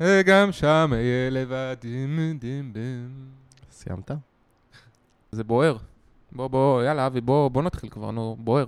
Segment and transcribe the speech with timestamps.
[0.00, 1.76] וגם שם אהיה לבד.
[1.80, 3.08] דים דים דים.
[3.70, 4.10] סיימת?
[5.32, 5.76] זה בוער.
[6.32, 8.64] בוא, בוא, יאללה, אבי, בוא, בוא נתחיל כבר, נו, בוער.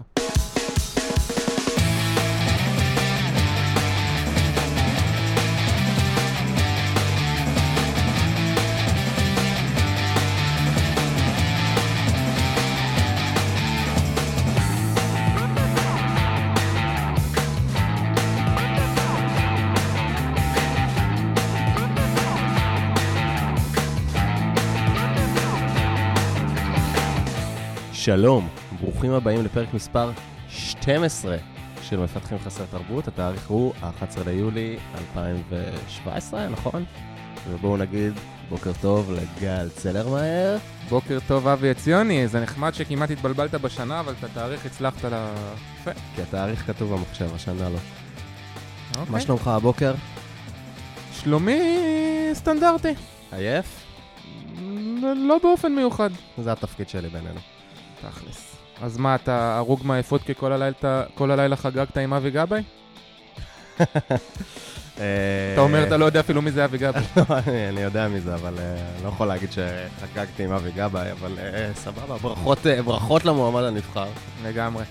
[28.10, 28.48] שלום,
[28.80, 30.10] ברוכים הבאים לפרק מספר
[30.48, 31.36] 12
[31.82, 36.84] של מפתחים חסר תרבות, התאריך הוא ה-11 ליולי 2017, נכון?
[37.50, 38.12] ובואו נגיד
[38.48, 40.58] בוקר טוב לגל צלרמייר.
[40.88, 42.28] בוקר טוב, אבי עציוני.
[42.28, 45.26] זה נחמד שכמעט התבלבלת בשנה, אבל את התאריך הצלחת ל...
[45.80, 45.90] יפה.
[46.16, 47.78] כי התאריך כתוב במחשב, השנה לא.
[48.98, 49.12] אוקיי.
[49.12, 49.94] מה שלומך הבוקר?
[51.12, 51.60] שלומי
[52.32, 52.94] סטנדרטי.
[53.32, 53.84] עייף?
[55.16, 56.10] לא באופן מיוחד.
[56.38, 57.40] זה התפקיד שלי בינינו.
[58.02, 58.56] תכלס.
[58.82, 62.62] אז מה, אתה הרוג מעייפות כי כל הלילה, כל הלילה חגגת עם אבי גבאי?
[65.00, 65.04] אה,
[65.52, 67.02] אתה אומר, אתה לא יודע אפילו מי זה אבי גבאי.
[67.16, 71.38] לא, אני- יודע מי זה, אבל אה, לא יכול להגיד שחגגתי עם אבי גבאי, אבל
[71.38, 72.16] אה, סבבה,
[72.84, 74.08] ברכות, למועמד הנבחר.
[74.44, 74.84] לגמרי.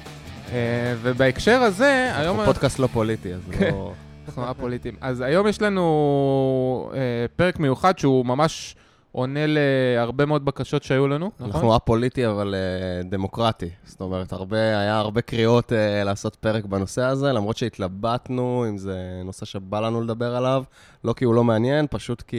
[1.01, 2.39] ובהקשר הזה, היום...
[2.39, 3.71] אנחנו פודקאסט לא פוליטי, אז כן.
[3.71, 3.93] לא...
[4.27, 4.95] אנחנו א-פוליטיים.
[5.01, 6.91] אז היום יש לנו
[7.35, 8.75] פרק מיוחד שהוא ממש
[9.11, 11.51] עונה להרבה מאוד בקשות שהיו לנו, נכון?
[11.51, 13.69] אנחנו א-פוליטי, אבל אה, דמוקרטי.
[13.85, 19.21] זאת אומרת, הרבה, היה הרבה קריאות אה, לעשות פרק בנושא הזה, למרות שהתלבטנו אם זה
[19.25, 20.63] נושא שבא לנו לדבר עליו,
[21.03, 22.37] לא כי הוא לא מעניין, פשוט כי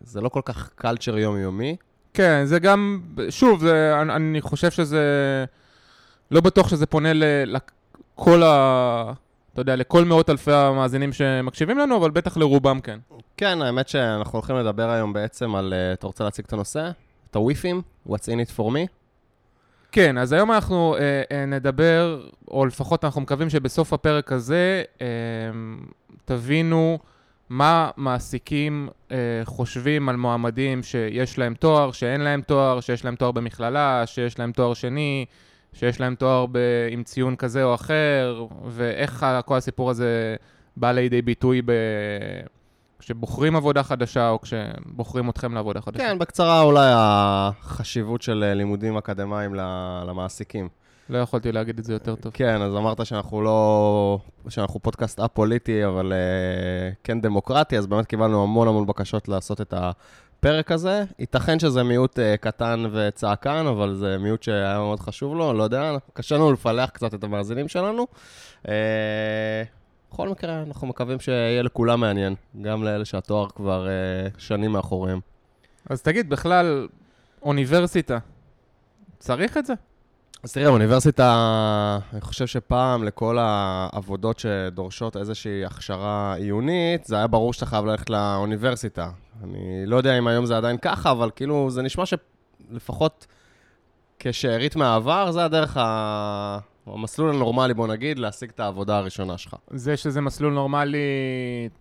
[0.00, 1.76] זה לא כל כך קלצ'ר יומיומי.
[2.14, 5.04] כן, זה גם, שוב, זה, אני, אני חושב שזה,
[6.30, 7.56] לא בטוח שזה פונה ל-
[8.16, 9.12] לכל ה...
[9.52, 12.98] אתה יודע, לכל מאות אלפי המאזינים שמקשיבים לנו, אבל בטח לרובם כן.
[13.36, 15.72] כן, האמת שאנחנו הולכים לדבר היום בעצם על...
[15.72, 16.90] אה, אתה רוצה להציג את הנושא?
[17.30, 17.82] את הוויפים?
[18.08, 19.00] What's in it for me?
[19.92, 25.06] כן, אז היום אנחנו אה, אה, נדבר, או לפחות אנחנו מקווים שבסוף הפרק הזה אה,
[26.24, 26.98] תבינו
[27.48, 33.32] מה מעסיקים אה, חושבים על מועמדים שיש להם תואר, שאין להם תואר, שיש להם תואר
[33.32, 35.24] במכללה, שיש להם תואר שני,
[35.72, 36.58] שיש להם תואר ב,
[36.90, 40.36] עם ציון כזה או אחר, ואיך ה- כל הסיפור הזה
[40.76, 41.72] בא לידי ביטוי ב...
[42.98, 45.98] כשבוחרים עבודה חדשה, או כשבוחרים אתכם לעבודה חדשה.
[45.98, 49.54] כן, בקצרה אולי החשיבות של אה, לימודים אקדמיים
[50.08, 50.68] למעסיקים.
[51.10, 52.32] לא יכולתי להגיד את זה יותר טוב.
[52.32, 54.18] כן, אז אמרת שאנחנו לא...
[54.48, 59.74] שאנחנו פודקאסט א-פוליטי, אבל uh, כן דמוקרטי, אז באמת קיבלנו המון המון בקשות לעשות את
[60.40, 61.04] הפרק הזה.
[61.18, 65.96] ייתכן שזה מיעוט uh, קטן וצעקן, אבל זה מיעוט שהיה מאוד חשוב לו, לא יודע,
[66.12, 68.06] קשה לנו לפלח קצת את המאזינים שלנו.
[68.62, 68.68] Uh,
[70.10, 75.20] בכל מקרה, אנחנו מקווים שיהיה לכולם מעניין, גם לאלה שהתואר כבר uh, שנים מאחוריהם.
[75.90, 76.88] אז תגיד, בכלל,
[77.42, 78.18] אוניברסיטה,
[79.18, 79.74] צריך את זה?
[80.42, 87.52] אז תראה, אוניברסיטה, אני חושב שפעם לכל העבודות שדורשות איזושהי הכשרה עיונית, זה היה ברור
[87.52, 89.10] שאתה חייב ללכת לאוניברסיטה.
[89.44, 93.26] אני לא יודע אם היום זה עדיין ככה, אבל כאילו, זה נשמע שלפחות
[94.18, 96.58] כשארית מהעבר, זה הדרך ה...
[96.86, 99.56] המסלול הנורמלי, בוא נגיד, להשיג את העבודה הראשונה שלך.
[99.70, 100.98] זה שזה מסלול נורמלי,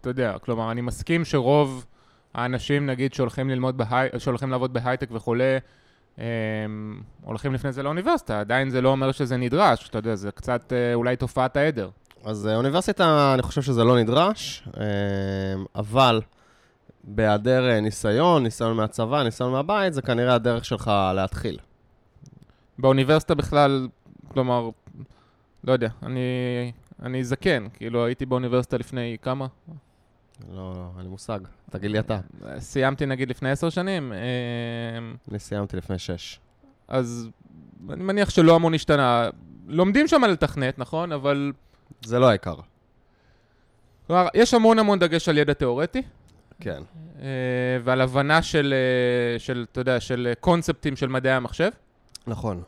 [0.01, 1.85] אתה יודע, כלומר, אני מסכים שרוב
[2.33, 4.09] האנשים, נגיד, שהולכים ללמוד בהי...
[4.17, 5.57] שהולכים לעבוד בהייטק וכולי.
[7.21, 10.93] הולכים לפני זה לאוניברסיטה, עדיין זה לא אומר שזה נדרש, אתה יודע, זה קצת אה,
[10.93, 11.89] אולי תופעת העדר.
[12.23, 14.83] אז אה, אוניברסיטה, אני חושב שזה לא נדרש, אה,
[15.75, 16.21] אבל
[17.03, 21.57] בהיעדר אה, ניסיון, ניסיון מהצבא, ניסיון מהבית, זה כנראה הדרך שלך להתחיל.
[22.79, 23.87] באוניברסיטה בכלל,
[24.27, 24.69] כלומר,
[25.63, 26.21] לא יודע, אני,
[27.03, 29.47] אני זקן, כאילו הייתי באוניברסיטה לפני כמה?
[30.47, 31.39] לא, לא, אין לי מושג.
[31.69, 32.19] תגיד לי אתה.
[32.59, 34.17] סיימתי נגיד לפני עשר שנים, אה,
[35.31, 36.39] אני סיימתי לפני שש.
[36.87, 37.29] אז
[37.89, 39.29] אני מניח שלא המון השתנה.
[39.67, 41.11] לומדים שם לתכנת, נכון?
[41.11, 41.51] אבל...
[42.05, 42.55] זה לא העיקר.
[44.07, 46.01] כלומר, יש המון המון דגש על ידע תיאורטי,
[46.59, 46.83] כן.
[47.21, 47.27] אה,
[47.83, 51.69] ועל הבנה של, אה, של, אתה יודע, של קונספטים של מדעי המחשב.
[52.27, 52.63] נכון.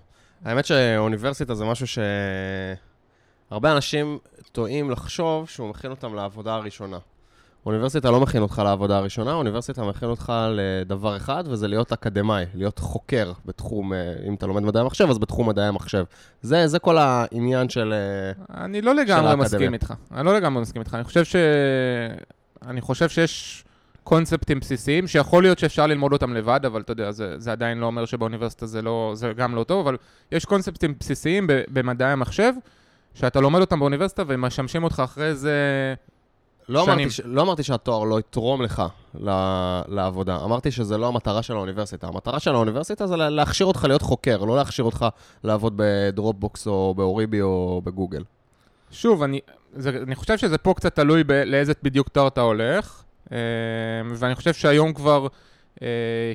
[0.46, 1.86] האמת שאוניברסיטה זה משהו
[3.48, 4.20] שהרבה אנשים
[4.52, 6.98] טועים לחשוב שהוא מכין אותם לעבודה הראשונה.
[7.66, 12.80] אוניברסיטה לא מכין אותך לעבודה הראשונה, אוניברסיטה מכין אותך לדבר אחד, וזה להיות אקדמאי, להיות
[12.80, 16.04] חוקר בתחום, אה, אם אתה לומד מדעי המחשב, אז בתחום מדעי המחשב.
[16.42, 17.94] זה, זה כל העניין של...
[17.94, 19.46] אה, אני לא לגמרי האקדמיה.
[19.46, 19.94] מסכים איתך.
[20.12, 20.94] אני לא לגמרי מסכים איתך.
[20.96, 21.36] אני חושב ש...
[22.68, 23.64] אני חושב שיש
[24.04, 27.86] קונספטים בסיסיים, שיכול להיות שאפשר ללמוד אותם לבד, אבל אתה יודע, זה, זה עדיין לא
[27.86, 29.98] אומר שבאוניברסיטה זה, לא, זה גם לא טוב, אבל
[30.32, 32.54] יש קונספטים בסיסיים במדעי המחשב,
[33.14, 35.56] שאתה לומד אותם באוניברסיטה והם משמשים אותך אחרי זה
[36.70, 36.98] לא שנים.
[37.00, 37.22] אמרתי, ש...
[37.26, 38.84] לא אמרתי שהתואר לא יתרום לך
[39.20, 39.30] ל...
[39.88, 42.08] לעבודה, אמרתי שזה לא המטרה של האוניברסיטה.
[42.08, 45.06] המטרה של האוניברסיטה זה לה- להכשיר אותך להיות חוקר, לא להכשיר אותך
[45.44, 48.24] לעבוד בדרופבוקס או באוריבי או בגוגל.
[48.92, 49.40] שוב, אני,
[49.74, 53.38] זה, אני חושב שזה פה קצת תלוי ב- לאיזה בדיוק תואר אתה הולך, אה,
[54.16, 55.28] ואני חושב שהיום כבר
[55.82, 55.88] אה,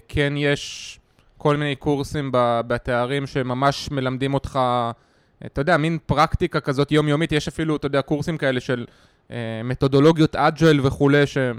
[0.08, 0.99] כן יש
[1.38, 4.58] כל מיני קורסים בתארים שממש מלמדים אותך,
[5.46, 8.84] אתה יודע, מין פרקטיקה כזאת יומיומית, יש אפילו, אתה יודע, קורסים כאלה של
[9.64, 11.58] מתודולוגיות אג'ל וכולי, שאתה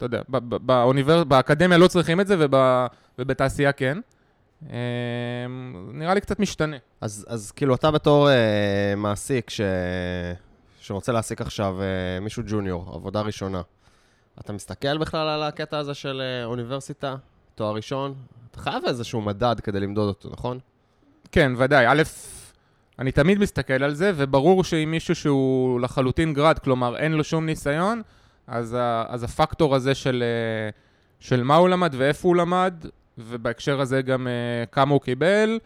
[0.00, 1.24] יודע, ב- ב- באוניבר...
[1.24, 2.54] באקדמיה לא צריכים את זה וב...
[3.18, 3.98] ובתעשייה כן.
[4.70, 5.46] אה,
[5.92, 6.76] נראה לי קצת משתנה.
[7.00, 9.60] אז, אז כאילו, אתה בתור אה, מעסיק ש...
[10.80, 13.62] שרוצה להעסיק עכשיו אה, מישהו ג'וניור, עבודה ראשונה,
[14.40, 17.16] אתה מסתכל בכלל על הקטע הזה של אה, אוניברסיטה,
[17.54, 18.14] תואר ראשון?
[18.50, 20.58] אתה חייב איזשהו מדד כדי למדוד אותו, נכון?
[21.32, 21.86] כן, ודאי.
[21.88, 22.02] א',
[22.98, 27.46] אני תמיד מסתכל על זה, וברור שאם מישהו שהוא לחלוטין גראד, כלומר אין לו שום
[27.46, 28.02] ניסיון,
[28.46, 30.70] אז, ה, אז הפקטור הזה של, אה,
[31.20, 32.74] של מה הוא למד ואיפה הוא למד,
[33.18, 35.58] ובהקשר הזה גם אה, כמה הוא קיבל,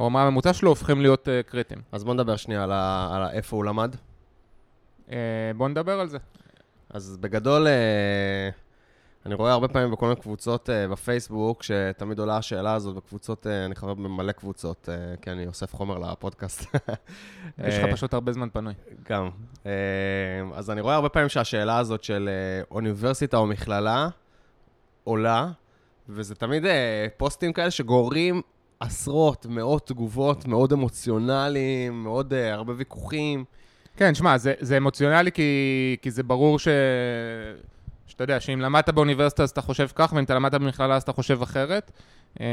[0.00, 1.80] או מה הממוצע שלו, הופכים להיות אה, קריטיים.
[1.92, 3.10] אז בוא נדבר שנייה על, ה...
[3.12, 3.30] על ה...
[3.32, 3.96] איפה הוא למד.
[5.56, 6.18] בואו נדבר על זה.
[6.90, 7.66] אז בגדול,
[9.26, 13.64] אני רואה הרבה פעמים בכל מיני קבוצות אה, בפייסבוק, שתמיד עולה השאלה הזאת בקבוצות, אה,
[13.64, 16.76] אני חבר במלא קבוצות, אה, כי אני אוסף חומר לפודקאסט.
[17.68, 18.74] יש לך פשוט הרבה זמן פנוי.
[19.10, 19.30] גם.
[19.66, 19.72] אה,
[20.54, 24.08] אז אני רואה הרבה פעמים שהשאלה הזאת של אה, אוניברסיטה או מכללה
[25.04, 25.48] עולה,
[26.08, 28.42] וזה תמיד אה, פוסטים כאלה שגוררים
[28.80, 33.44] עשרות, מאות תגובות מאוד אמוציונליים, מאוד אה, הרבה ויכוחים.
[33.96, 36.68] כן, שמע, זה, זה אמוציונלי כי, כי זה ברור ש...
[38.10, 41.12] שאתה יודע, שאם למדת באוניברסיטה אז אתה חושב כך, ואם אתה למדת במכללה אז אתה
[41.12, 41.90] חושב אחרת.
[42.40, 42.44] אמ,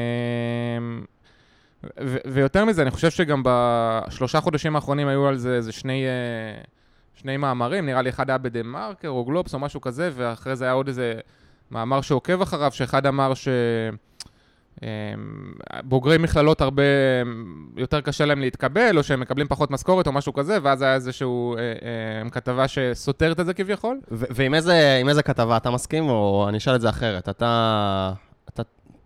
[2.00, 6.62] ו- ויותר מזה, אני חושב שגם בשלושה חודשים האחרונים היו על זה איזה שני, אה,
[7.16, 10.66] שני מאמרים, נראה לי אחד היה בדה מרקר או גלובס או משהו כזה, ואחרי זה
[10.66, 11.14] היה עוד איזה
[11.72, 13.48] מאמר שעוקב אחריו, שאחד אמר ש...
[14.84, 14.88] אמ,
[15.84, 16.84] בוגרי מכללות הרבה
[17.78, 21.56] יותר קשה להם להתקבל, או שהם מקבלים פחות משכורת או משהו כזה, ואז היה איזשהו
[21.58, 21.62] אה,
[22.24, 24.00] אה, כתבה שסותרת את זה כביכול.
[24.12, 27.30] ו- ועם איזה, איזה כתבה אתה מסכים, או אני אשאל את זה אחרת?
[27.30, 28.14] אתה,
[28.50, 28.64] אתה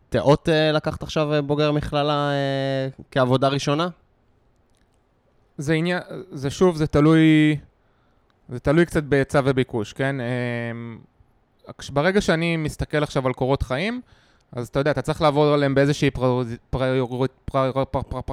[0.10, 2.32] תיאות אה, לקחת עכשיו אה, בוגר מכללה
[3.12, 3.88] כעבודה ראשונה?
[5.58, 6.00] זה עניין,
[6.32, 7.58] זה שוב, זה תלוי,
[8.50, 10.16] זה תלוי קצת בהיצע וביקוש, כן?
[10.22, 10.98] אמ,
[11.90, 14.02] ברגע שאני מסתכל עכשיו על קורות חיים,
[14.51, 16.09] אז אתה יודע, אתה צריך לעבור עליהם באיזושהי.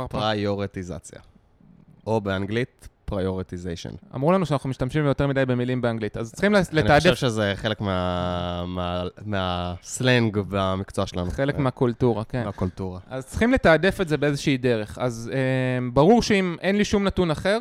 [0.09, 1.21] פריורטיזציה.
[2.07, 3.91] או באנגלית, פריורטיזיישן.
[4.15, 7.53] אמרו לנו שאנחנו משתמשים יותר מדי במילים באנגלית, אז צריכים לס- אני לתעדף חושב שזה
[7.57, 11.31] חלק מה- מה- מהסלנג במקצוע שלנו.
[11.31, 12.45] חלק מהקולטורה, כן.
[12.45, 13.01] מהקולטורה.
[13.11, 14.99] אז צריכים לתעדף את זה באיזושהי דרך.
[15.01, 15.39] אז אה,
[15.93, 17.59] ברור שאם אין לי שום נתון אחר,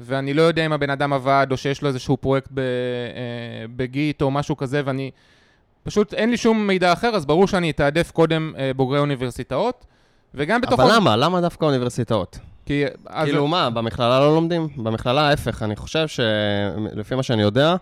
[0.00, 2.64] ואני לא יודע אם הבן אדם עבד, או שיש לו איזשהו פרויקט אה,
[3.76, 5.10] בגיט או משהו כזה, ואני...
[5.82, 9.86] פשוט אין לי שום מידע אחר, אז ברור שאני אתעדף קודם אה, בוגרי אוניברסיטאות,
[10.34, 10.80] וגם בתוך...
[10.80, 11.16] אבל למה?
[11.16, 12.38] למה דווקא אוניברסיטאות?
[12.66, 12.84] כי...
[13.06, 13.28] אז...
[13.28, 14.68] כאילו מה, במכללה לא לומדים?
[14.76, 17.76] במכללה ההפך, אני חושב שלפי מה שאני יודע,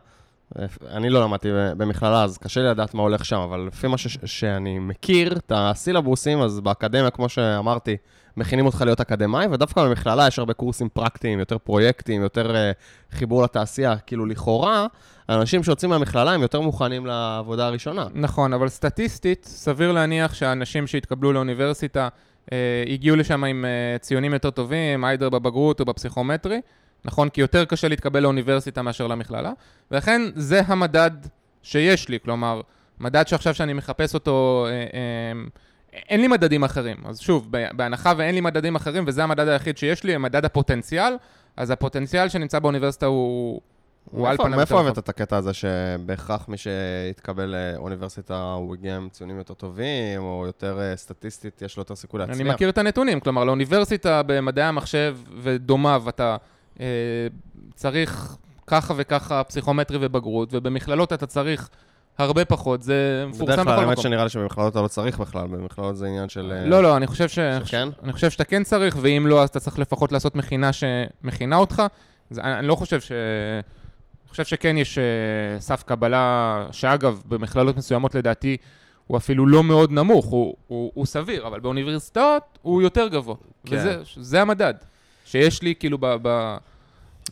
[0.91, 4.19] אני לא למדתי במכללה, אז קשה לי לדעת מה הולך שם, אבל לפי מה ש-
[4.25, 7.97] שאני מכיר, את הסילבוסים, אז באקדמיה, כמו שאמרתי,
[8.37, 13.43] מכינים אותך להיות אקדמאי, ודווקא במכללה יש הרבה קורסים פרקטיים, יותר פרויקטים, יותר uh, חיבור
[13.43, 13.97] לתעשייה.
[13.97, 14.87] כאילו, לכאורה,
[15.29, 18.07] האנשים שיוצאים מהמכללה הם יותר מוכנים לעבודה הראשונה.
[18.15, 22.09] נכון, אבל סטטיסטית, סביר להניח שהאנשים שהתקבלו לאוניברסיטה
[22.53, 26.61] אה, הגיעו לשם עם אה, ציונים יותר טובים, איידר בבגרות או בפסיכומטרי,
[27.05, 27.29] נכון?
[27.29, 29.53] כי יותר קשה להתקבל לאוניברסיטה מאשר למכללה,
[29.91, 31.11] ולכן זה המדד
[31.63, 32.61] שיש לי, כלומר,
[33.01, 35.41] מדד שעכשיו שאני מחפש אותו, אה, אה,
[36.09, 36.97] אין לי מדדים אחרים.
[37.07, 41.13] אז שוב, בהנחה ואין לי מדדים אחרים, וזה המדד היחיד שיש לי, מדד הפוטנציאל,
[41.57, 43.61] אז הפוטנציאל שנמצא באוניברסיטה הוא...
[44.11, 48.97] הוא על מאיפה- פניו מאיפה הבאת את הקטע הזה שבהכרח מי שהתקבל לאוניברסיטה הוא הגיע
[48.97, 52.41] עם ציונים יותר טובים, או יותר אה, סטטיסטית, יש לו יותר סיכוי להצליח?
[52.41, 56.37] אני מכיר את הנתונים, כלומר לאוניברסיטה במדעי המחשב ודומיו אתה
[56.81, 56.87] אה,
[57.75, 58.37] צריך
[58.67, 61.69] ככה וככה פסיכומטרי ובגרות, ובמכללות אתה צריך
[62.19, 64.03] הרבה פחות, זה מפורסם בדרך בכל כלל, האמת מקום.
[64.03, 66.53] שנראה לי שבמכללות אתה לא צריך בכלל, במכללות זה עניין של...
[66.53, 67.39] אה, לא, לא, אני חושב, ש...
[67.65, 67.89] שכן?
[68.03, 71.83] אני חושב שאתה כן צריך, ואם לא, אז אתה צריך לפחות לעשות מכינה שמכינה אותך.
[72.31, 73.13] זה, אני, אני לא חושב ש...
[74.29, 75.05] אני חושב שכן יש אה,
[75.61, 78.57] סף קבלה, שאגב, במכללות מסוימות לדעתי
[79.07, 83.35] הוא אפילו לא מאוד נמוך, הוא, הוא, הוא סביר, אבל באוניברסיטאות הוא יותר גבוה.
[83.67, 83.77] כן.
[83.77, 84.75] וזה זה המדד
[85.25, 86.57] שיש לי כאילו ב, ב,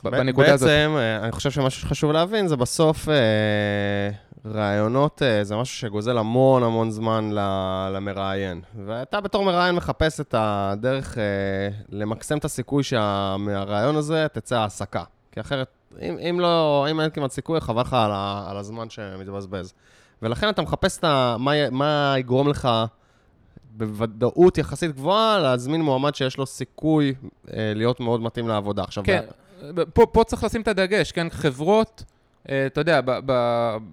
[0.02, 0.68] בנקודה הזאת.
[0.68, 4.10] בעצם, אה, אני חושב שמשהו שחשוב להבין זה בסוף אה,
[4.52, 8.60] רעיונות, אה, זה משהו שגוזל המון המון זמן ל- למראיין.
[8.86, 11.22] ואתה בתור מראיין מחפש את הדרך אה,
[11.88, 15.02] למקסם את הסיכוי שמהרעיון הזה תצא העסקה.
[15.32, 15.68] כי אחרת
[16.02, 19.74] אם, אם לא, אם אין כמעט סיכוי, חבל לך על, ה, על הזמן שמתבזבז.
[20.22, 22.68] ולכן אתה מחפש את ה, מה, מה יגרום לך
[23.70, 27.14] בוודאות יחסית גבוהה להזמין מועמד שיש לו סיכוי
[27.52, 28.82] אה, להיות מאוד מתאים לעבודה.
[28.82, 29.24] עכשיו, כן,
[29.94, 31.26] פה, פה צריך לשים את הדגש, כן?
[31.30, 32.04] חברות,
[32.48, 33.32] אה, אתה יודע, ב, ב,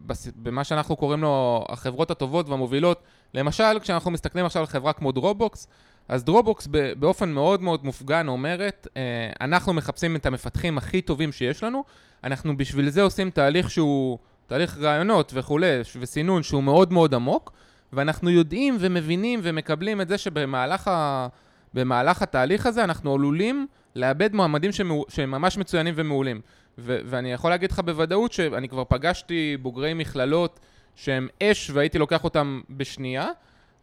[0.08, 3.02] בס- במה שאנחנו קוראים לו החברות הטובות והמובילות,
[3.34, 5.68] למשל, כשאנחנו מסתכלים עכשיו על חברה כמו Dropbox,
[6.08, 6.68] אז Dropbox
[7.00, 9.02] באופן מאוד מאוד מופגן אומרת, אה,
[9.42, 11.84] אנחנו מחפשים את המפתחים הכי טובים שיש לנו,
[12.24, 14.18] אנחנו בשביל זה עושים תהליך שהוא,
[14.48, 15.68] תהליך ראיונות וכולי,
[16.00, 17.52] וסינון שהוא מאוד מאוד עמוק,
[17.94, 21.28] ואנחנו יודעים ומבינים ומקבלים את זה שבמהלך ה...
[21.74, 24.72] במהלך התהליך הזה אנחנו עלולים לאבד מועמדים
[25.10, 26.42] שהם ממש מצוינים ומעולים.
[26.78, 30.60] ו- ואני יכול להגיד לך בוודאות שאני כבר פגשתי בוגרי מכללות
[30.96, 33.28] שהם אש והייתי לוקח אותם בשנייה,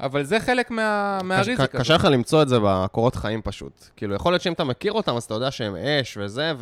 [0.00, 1.66] אבל זה חלק מה, מהריזיקה.
[1.66, 3.84] ק- קשה לך למצוא את זה בקורות חיים פשוט.
[3.96, 6.52] כאילו, יכול להיות שאם אתה מכיר אותם, אז אתה יודע שהם אש וזה,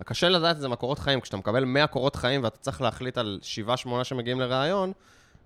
[0.00, 1.20] וקשה לדעת את זה מהקורות חיים.
[1.20, 3.38] כשאתה מקבל 100 קורות חיים ואתה צריך להחליט על
[3.68, 4.92] 7-8 שמגיעים לראיון,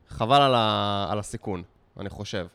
[0.08, 1.06] חבל על, ה...
[1.10, 1.62] על הסיכון,
[2.00, 2.46] אני חושב.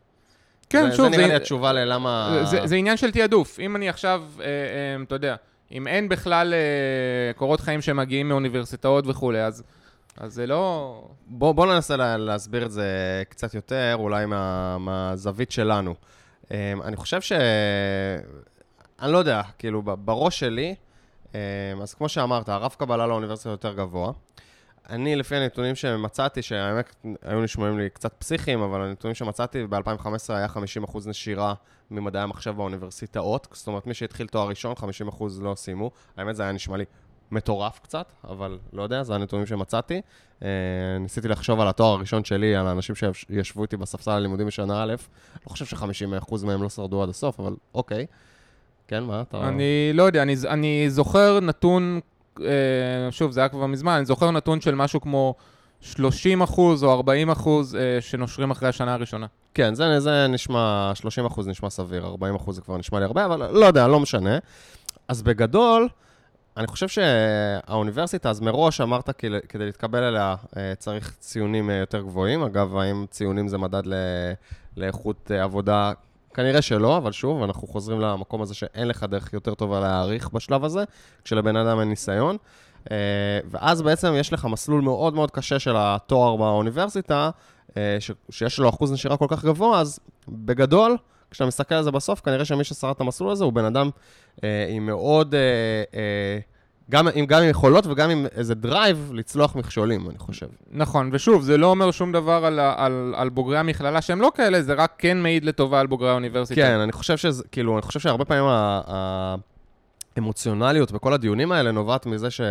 [0.69, 2.39] כן, זה, שוב, זה נראה זה- לי התשובה ללמה...
[2.43, 3.59] זה, זה עניין של תעדוף.
[3.59, 5.35] אם אני עכשיו, אה, אה, אתה יודע,
[5.71, 6.59] אם אין בכלל אה,
[7.33, 9.63] קורות חיים שמגיעים מאוניברסיטאות וכולי, אז,
[10.17, 11.07] אז זה לא...
[11.27, 15.95] בוא, בוא ננסה לה, להסביר את זה קצת יותר, אולי מה, מהזווית שלנו.
[16.43, 16.51] Um,
[16.83, 17.31] אני חושב ש...
[19.01, 20.75] אני לא יודע, כאילו, בראש שלי,
[21.25, 21.35] um,
[21.81, 24.11] אז כמו שאמרת, הרף קבלה לאוניברסיטה יותר גבוה.
[24.89, 30.47] אני, לפי הנתונים שמצאתי, שהאמת היו נשמעים לי קצת פסיכיים, אבל הנתונים שמצאתי, ב-2015 היה
[30.85, 31.53] 50% נשירה
[31.91, 33.47] ממדעי המחשב באוניברסיטאות.
[33.51, 34.73] זאת אומרת, מי שהתחיל תואר ראשון,
[35.09, 35.91] 50% לא סיימו.
[36.17, 36.85] האמת, זה היה נשמע לי
[37.31, 40.01] מטורף קצת, אבל לא יודע, זה הנתונים שמצאתי.
[40.43, 40.47] אה,
[40.99, 44.95] ניסיתי לחשוב על התואר הראשון שלי, על האנשים שישבו איתי בספסל הלימודים בשנה א',
[45.45, 48.05] לא חושב ש-50% מהם לא שרדו עד הסוף, אבל אוקיי.
[48.87, 49.47] כן, מה אתה...
[49.47, 51.99] אני לא יודע, אני, אני זוכר נתון,
[52.41, 52.45] אה,
[53.11, 55.35] שוב, זה היה כבר מזמן, אני זוכר נתון של משהו כמו
[55.81, 59.25] 30 אחוז או 40 אחוז אה, שנושרים אחרי השנה הראשונה.
[59.53, 63.25] כן, זה, זה נשמע, 30 אחוז נשמע סביר, 40 אחוז זה כבר נשמע לי הרבה,
[63.25, 64.37] אבל לא יודע, לא משנה.
[65.07, 65.87] אז בגדול,
[66.57, 69.09] אני חושב שהאוניברסיטה, אז מראש אמרת
[69.49, 72.43] כדי להתקבל אליה אה, צריך ציונים אה, יותר גבוהים.
[72.43, 73.93] אגב, האם ציונים זה מדד ל,
[74.77, 75.91] לאיכות אה, עבודה?
[76.33, 80.65] כנראה שלא, אבל שוב, אנחנו חוזרים למקום הזה שאין לך דרך יותר טובה להעריך בשלב
[80.65, 80.83] הזה,
[81.23, 82.37] כשלבן אדם אין ניסיון.
[83.45, 87.29] ואז בעצם יש לך מסלול מאוד מאוד קשה של התואר באוניברסיטה,
[88.29, 90.97] שיש לו אחוז נשירה כל כך גבוה, אז בגדול,
[91.33, 93.89] כשאתה מסתכל על זה בסוף, כנראה שמי ששרד את המסלול הזה הוא בן אדם
[94.43, 95.39] אה, עם מאוד, אה,
[95.99, 96.39] אה,
[96.91, 100.47] גם, עם, גם עם יכולות וגם עם איזה drive לצלוח מכשולים, אני חושב.
[100.71, 104.61] נכון, ושוב, זה לא אומר שום דבר על, על, על בוגרי המכללה שהם לא כאלה,
[104.61, 106.61] זה רק כן מעיד לטובה על בוגרי האוניברסיטה.
[106.61, 108.45] כן, אני חושב שזה, כאילו, אני חושב שהרבה פעמים
[110.17, 112.41] האמוציונליות בכל הדיונים האלה נובעת מזה ש...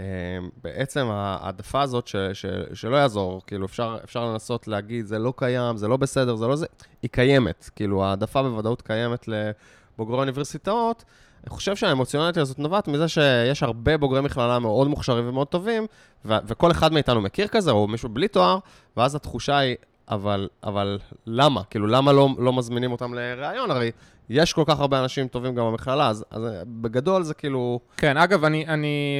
[0.00, 5.32] אה, בעצם ההעדפה הזאת, ש, ש, שלא יעזור, כאילו אפשר, אפשר לנסות להגיד, זה לא
[5.36, 6.66] קיים, זה לא בסדר, זה לא זה,
[7.02, 7.70] היא קיימת.
[7.76, 11.04] כאילו, ההעדפה בוודאות קיימת לבוגרי אוניברסיטאות.
[11.44, 15.86] אני חושב שהאמוציונליות הזאת נובעת מזה שיש הרבה בוגרי מכללה מאוד מוכשרים ומאוד טובים,
[16.24, 18.58] ו- וכל אחד מאיתנו מכיר כזה, או מישהו בלי תואר,
[18.96, 19.76] ואז התחושה היא,
[20.08, 21.64] אבל, אבל למה?
[21.64, 23.70] כאילו, למה לא, לא מזמינים אותם לראיון?
[23.70, 23.90] הרי
[24.30, 27.80] יש כל כך הרבה אנשים טובים גם במכללה, אז, אז בגדול זה כאילו...
[27.96, 29.16] כן, אגב, אני, אני,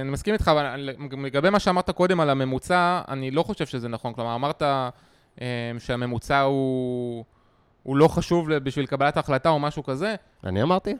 [0.00, 0.90] אני מסכים איתך, אבל
[1.22, 4.12] לגבי מה שאמרת קודם על הממוצע, אני לא חושב שזה נכון.
[4.12, 7.24] כלומר, אמרת אה, שהממוצע הוא,
[7.82, 10.14] הוא לא חשוב בשביל קבלת ההחלטה או משהו כזה,
[10.44, 10.94] אני אמרתי?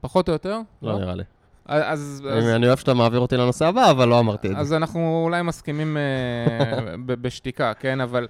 [0.00, 0.60] פחות או יותר.
[0.82, 1.24] לא נראה לי.
[1.66, 4.58] אז, אז, אני אני אוהב שאתה מעביר אותי לנושא הבא, אבל לא אמרתי את זה.
[4.58, 8.00] אז אנחנו אולי מסכימים אה, בשתיקה, כן?
[8.00, 8.28] אבל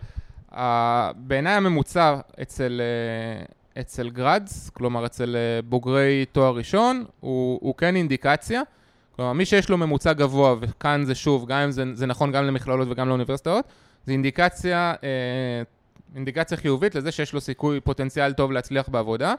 [0.55, 3.45] אה, בעיניי הממוצע אצל, אה,
[3.81, 8.63] אצל גראדס, כלומר אצל אה, בוגרי תואר ראשון, הוא, הוא כן אינדיקציה.
[9.17, 12.45] כלומר, מי שיש לו ממוצע גבוה, וכאן זה שוב, גם אם זה, זה נכון גם
[12.45, 13.65] למכללות וגם לאוניברסיטאות,
[14.07, 15.63] זה אינדיקציה, אה,
[16.15, 19.35] אינדיקציה חיובית לזה שיש לו סיכוי, פוטנציאל טוב להצליח בעבודה.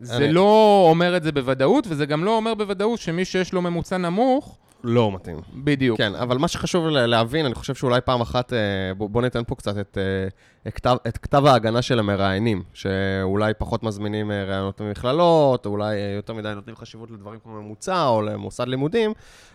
[0.00, 3.62] זה אני- לא אומר את זה בוודאות, וזה גם לא אומר בוודאות שמי שיש לו
[3.62, 5.40] ממוצע נמוך, לא מתאים.
[5.54, 5.98] בדיוק.
[5.98, 8.58] כן, אבל מה שחשוב להבין, אני חושב שאולי פעם אחת, אה,
[8.96, 10.28] בוא, ניתן פה קצת את, אה,
[10.66, 15.96] את, כתב, את כתב ההגנה של המראיינים, שאולי פחות מזמינים אה, ראיונות ממכללות, או אולי
[16.16, 19.12] יותר מדי נותנים חשיבות לדברים כמו ממוצע, או למוסד לימודים,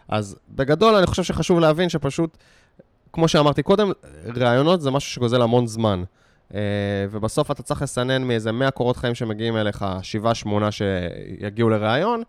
[0.07, 2.38] אז בגדול אני חושב שחשוב להבין שפשוט,
[3.13, 3.91] כמו שאמרתי קודם,
[4.36, 6.03] ראיונות זה משהו שגוזל המון זמן.
[6.51, 6.53] Uh,
[7.12, 9.86] ובסוף אתה צריך לסנן מאיזה 100 קורות חיים שמגיעים אליך,
[10.46, 12.24] 7-8 שיגיעו לראיון,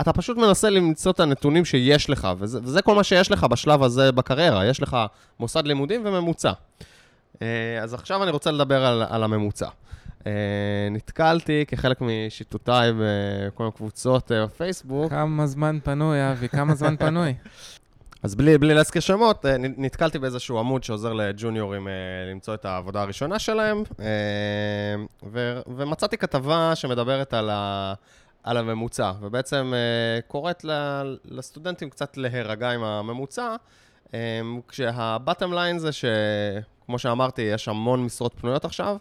[0.00, 3.82] אתה פשוט מנסה למצוא את הנתונים שיש לך, וזה, וזה כל מה שיש לך בשלב
[3.82, 4.96] הזה בקריירה, יש לך
[5.40, 6.52] מוסד לימודים וממוצע.
[7.42, 9.68] אה, אז עכשיו אני רוצה לדבר על, על הממוצע.
[10.26, 10.32] אה,
[10.90, 15.10] נתקלתי כחלק משיטותיי בכל מיני קבוצות אה, בפייסבוק.
[15.10, 17.34] כמה זמן פנוי, אבי, כמה זמן פנוי.
[18.22, 21.92] אז בלי, בלי להזכיר שמות, אה, נתקלתי באיזשהו עמוד שעוזר לג'וניורים אה,
[22.30, 24.04] למצוא את העבודה הראשונה שלהם, אה,
[25.32, 27.94] ו, ומצאתי כתבה שמדברת על, ה,
[28.42, 29.72] על הממוצע, ובעצם
[30.26, 30.64] קוראת
[31.24, 33.56] לסטודנטים קצת להירגע עם הממוצע,
[34.68, 38.96] כשהבטם ליין זה שכמו שאמרתי, יש המון משרות פנויות עכשיו,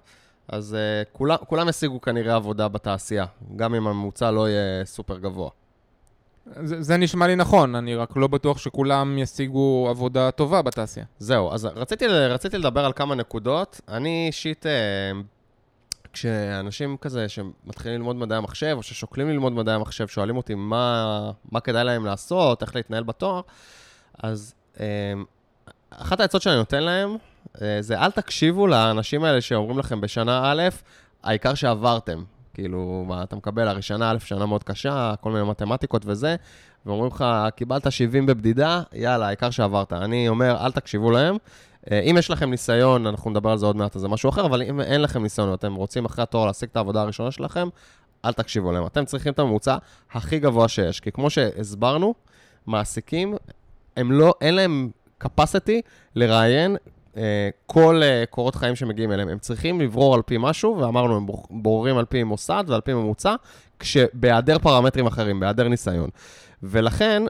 [0.47, 0.77] אז
[1.11, 3.25] כולם, כולם השיגו כנראה עבודה בתעשייה,
[3.55, 5.49] גם אם הממוצע לא יהיה סופר גבוה.
[6.45, 11.05] זה, זה נשמע לי נכון, אני רק לא בטוח שכולם ישיגו עבודה טובה בתעשייה.
[11.19, 13.81] זהו, אז רציתי, רציתי לדבר על כמה נקודות.
[13.87, 14.71] אני אישית, אה,
[16.13, 21.59] כשאנשים כזה שמתחילים ללמוד מדעי המחשב, או ששוקלים ללמוד מדעי המחשב, שואלים אותי מה, מה
[21.59, 23.41] כדאי להם לעשות, איך להתנהל בתואר,
[24.23, 25.13] אז אה,
[25.89, 27.17] אחת העצות שאני נותן להם,
[27.61, 30.61] אה, זה אל תקשיבו לאנשים האלה שאומרים לכם בשנה א',
[31.23, 32.23] העיקר שעברתם.
[32.53, 36.35] כאילו, מה, אתה מקבל, הרי שנה א', שנה מאוד קשה, כל מיני מתמטיקות וזה,
[36.85, 39.93] ואומרים לך, קיבלת 70 בבדידה, יאללה, העיקר שעברת.
[39.93, 41.37] אני אומר, אל תקשיבו להם.
[41.91, 44.45] אה, אם יש לכם ניסיון, אנחנו נדבר על זה עוד מעט, אז זה משהו אחר,
[44.45, 47.67] אבל אם אין לכם ניסיון ואתם רוצים אחרי התואר להשיג את העבודה הראשונה שלכם,
[48.25, 48.85] אל תקשיבו להם.
[48.85, 49.77] אתם צריכים את הממוצע
[50.11, 52.13] הכי גבוה שיש, כי כמו שהסברנו,
[52.67, 53.35] מעסיקים,
[53.97, 54.89] הם לא, אין להם
[55.23, 55.81] capacity
[56.15, 56.77] לראיין
[57.65, 59.29] כל אה, קורות חיים שמגיעים אליהם.
[59.29, 62.93] הם צריכים לברור על פי משהו, ואמרנו, הם בור- בוררים על פי מוסד ועל פי
[62.93, 63.35] ממוצע,
[63.79, 66.09] כשבהיעדר פרמטרים אחרים, בהיעדר ניסיון.
[66.63, 67.23] ולכן,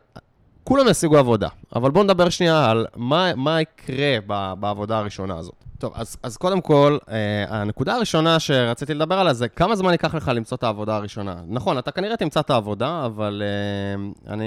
[0.64, 1.48] כולם ישיגו עבודה.
[1.76, 4.18] אבל בואו נדבר שנייה על מה, מה יקרה
[4.60, 5.56] בעבודה הראשונה הזאת.
[5.78, 10.16] טוב, אז, אז קודם כל, אה, הנקודה הראשונה שרציתי לדבר עליה זה כמה זמן ייקח
[10.16, 11.36] לך למצוא את העבודה הראשונה.
[11.48, 14.46] נכון, אתה כנראה תמצא את העבודה, אבל אה, אני...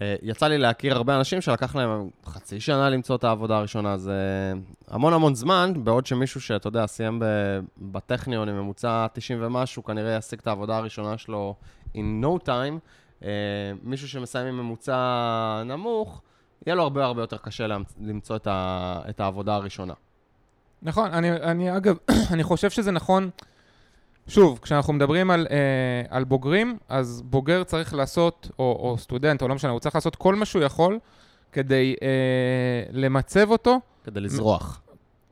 [0.00, 4.52] אה, יצא לי להכיר הרבה אנשים שלקח להם חצי שנה למצוא את העבודה הראשונה, זה
[4.88, 7.22] המון המון זמן, בעוד שמישהו שאתה יודע, סיים
[7.78, 11.54] בטכניון עם ממוצע 90 ומשהו, כנראה ישיג את העבודה הראשונה שלו
[11.94, 12.78] in no time.
[13.24, 13.28] אה,
[13.82, 16.22] מישהו שמסיים עם ממוצע נמוך,
[16.66, 17.66] יהיה לו הרבה הרבה יותר קשה
[18.00, 18.48] למצוא את,
[19.10, 19.94] את העבודה הראשונה.
[20.82, 21.96] נכון, אני, אני אגב,
[22.32, 23.30] אני חושב שזה נכון.
[24.28, 25.56] שוב, כשאנחנו מדברים על, אה,
[26.16, 30.16] על בוגרים, אז בוגר צריך לעשות, או, או סטודנט, או לא משנה, הוא צריך לעשות
[30.16, 30.98] כל מה שהוא יכול
[31.52, 32.08] כדי אה,
[32.92, 34.80] למצב אותו כדי לזרוח.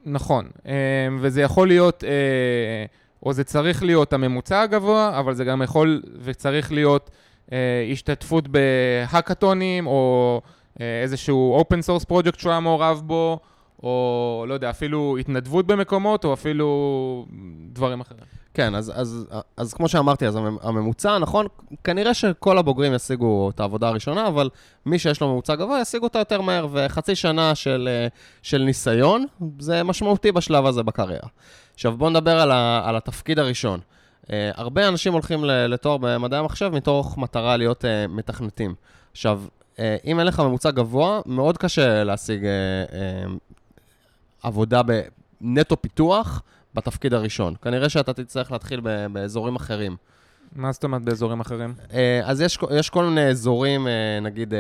[0.05, 0.73] נכון, אה,
[1.21, 2.85] וזה יכול להיות, אה,
[3.23, 7.11] או זה צריך להיות הממוצע הגבוה, אבל זה גם יכול וצריך להיות
[7.53, 10.41] אה, השתתפות בהאקתונים, או
[10.81, 13.39] אה, איזשהו open source project שהוא היה מעורב בו,
[13.83, 17.27] או לא יודע, אפילו התנדבות במקומות, או אפילו
[17.73, 18.40] דברים אחרים.
[18.55, 21.47] כן, אז, אז, אז כמו שאמרתי, אז המ- הממוצע, נכון,
[21.85, 24.51] כנראה שכל הבוגרים ישיגו את העבודה הראשונה, אבל
[24.87, 28.09] מי שיש לו ממוצע גבוה ישיג אותה יותר מהר, וחצי שנה של, אה,
[28.43, 29.27] של ניסיון,
[29.59, 31.29] זה משמעותי בשלב הזה בקריירה.
[31.75, 33.81] עכשיו בואו נדבר על, ה, על התפקיד הראשון.
[34.23, 38.75] Uh, הרבה אנשים הולכים לתואר במדעי המחשב מתוך מטרה להיות uh, מתכנתים.
[39.13, 39.43] עכשיו,
[39.77, 42.47] uh, אם אין לך ממוצע גבוה, מאוד קשה להשיג uh,
[42.91, 43.31] uh,
[44.43, 46.43] עבודה בנטו פיתוח
[46.75, 47.55] בתפקיד הראשון.
[47.63, 48.81] כנראה שאתה תצטרך להתחיל
[49.13, 49.97] באזורים אחרים.
[50.57, 51.75] מה זאת אומרת באזורים אחרים?
[51.93, 54.59] אה, אז יש, יש כל מיני אזורים, אה, נגיד, אה,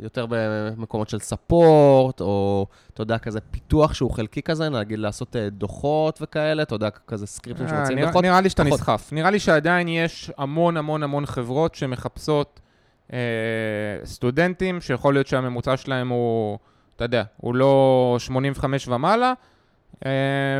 [0.00, 6.18] יותר במקומות של ספורט, או, אתה יודע, כזה פיתוח שהוא חלקי כזה, נגיד לעשות דוחות
[6.22, 8.24] וכאלה, אתה יודע, כזה סקריפטים שמוציאים נראה, דוחות.
[8.24, 8.80] נראה לי שאתה פחות.
[8.80, 9.12] נסחף.
[9.12, 12.60] נראה לי שעדיין יש המון המון המון חברות שמחפשות
[13.12, 13.18] אה,
[14.04, 16.58] סטודנטים, שיכול להיות שהממוצע שלהם הוא,
[16.96, 19.32] אתה יודע, הוא לא 85 ומעלה,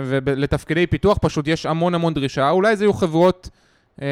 [0.05, 2.51] ולתפקידי פיתוח פשוט יש המון המון דרישה.
[2.51, 3.49] אולי זה יהיו חברות,
[4.03, 4.09] אה,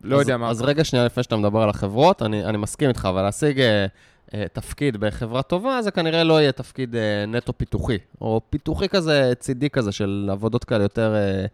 [0.00, 0.50] לא אז, יודע מה.
[0.50, 3.86] אז רגע שנייה לפני שאתה מדבר על החברות, אני, אני מסכים איתך, אבל להשיג אה,
[4.34, 9.32] אה, תפקיד בחברה טובה, זה כנראה לא יהיה תפקיד אה, נטו פיתוחי, או פיתוחי כזה,
[9.38, 11.46] צידי כזה, של עבודות כאלה יותר אה,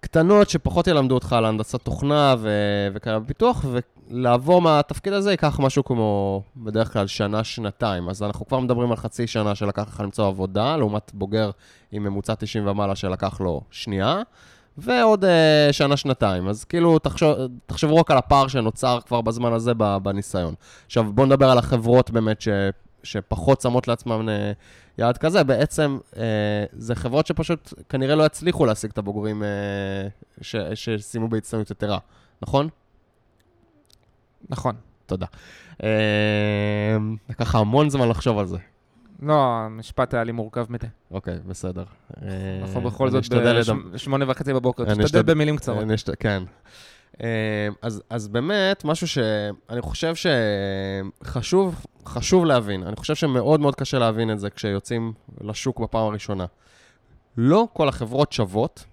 [0.00, 3.64] קטנות, שפחות ילמדו אותך על הנדסת תוכנה ו- וכאלה בפיתוח,
[4.10, 8.08] ולעבור מהתפקיד הזה ייקח משהו כמו בדרך כלל שנה, שנתיים.
[8.08, 11.50] אז אנחנו כבר מדברים על חצי שנה שלקח לך למצוא עבודה, לעומת בוגר
[11.92, 14.22] עם ממוצע 90 ומעלה שלקח לו שנייה.
[14.78, 15.28] ועוד uh,
[15.72, 16.48] שנה-שנתיים.
[16.48, 20.54] אז כאילו, תחשוב, תחשבו רק על הפער שנוצר כבר בזמן הזה בניסיון.
[20.86, 22.48] עכשיו, בואו נדבר על החברות באמת ש,
[23.02, 24.32] שפחות שמות לעצמן uh,
[24.98, 25.44] יעד כזה.
[25.44, 26.16] בעצם, uh,
[26.72, 29.42] זה חברות שפשוט כנראה לא יצליחו להשיג את הבוגרים
[30.40, 31.98] ש, שסיימו בהצטיינות יתרה,
[32.42, 32.68] נכון?
[34.48, 34.74] נכון.
[35.06, 35.26] תודה.
[35.72, 35.80] Uh,
[37.28, 38.58] לקח המון זמן לחשוב על זה.
[39.22, 40.86] לא, המשפט היה לי מורכב מדי.
[41.10, 41.84] אוקיי, בסדר.
[42.62, 43.22] אנחנו בכל אני
[43.62, 45.84] זאת בשמונה וחצי בבוקר, תשתדל במילים קצרות.
[46.18, 46.42] כן.
[47.82, 54.30] אז, אז באמת, משהו שאני חושב שחשוב חשוב להבין, אני חושב שמאוד מאוד קשה להבין
[54.30, 56.46] את זה כשיוצאים לשוק בפעם הראשונה.
[57.36, 58.84] לא כל החברות שוות,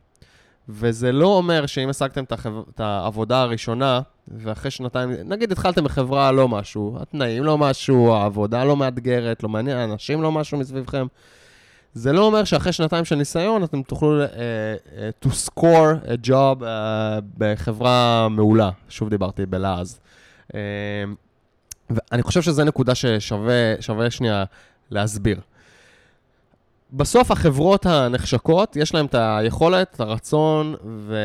[0.70, 6.98] וזה לא אומר שאם השגתם את, העבודה הראשונה, ואחרי שנתיים, נגיד התחלתם בחברה לא משהו,
[7.02, 11.08] התנאים לא משהו, העבודה לא מאתגרת, לא מעניין, האנשים לא משהו מסביבכם,
[11.94, 16.62] זה לא אומר שאחרי שנתיים של ניסיון אתם תוכלו uh, uh, to score a job
[16.62, 16.66] uh,
[17.38, 18.70] בחברה מעולה.
[18.90, 20.00] שוב דיברתי בלעז.
[20.48, 20.56] Uh,
[21.90, 24.44] ואני חושב שזו נקודה ששווה שנייה
[24.92, 25.40] להסביר.
[26.98, 31.18] בסוף החברות הנחשקות, יש להן את היכולת, את הרצון ו...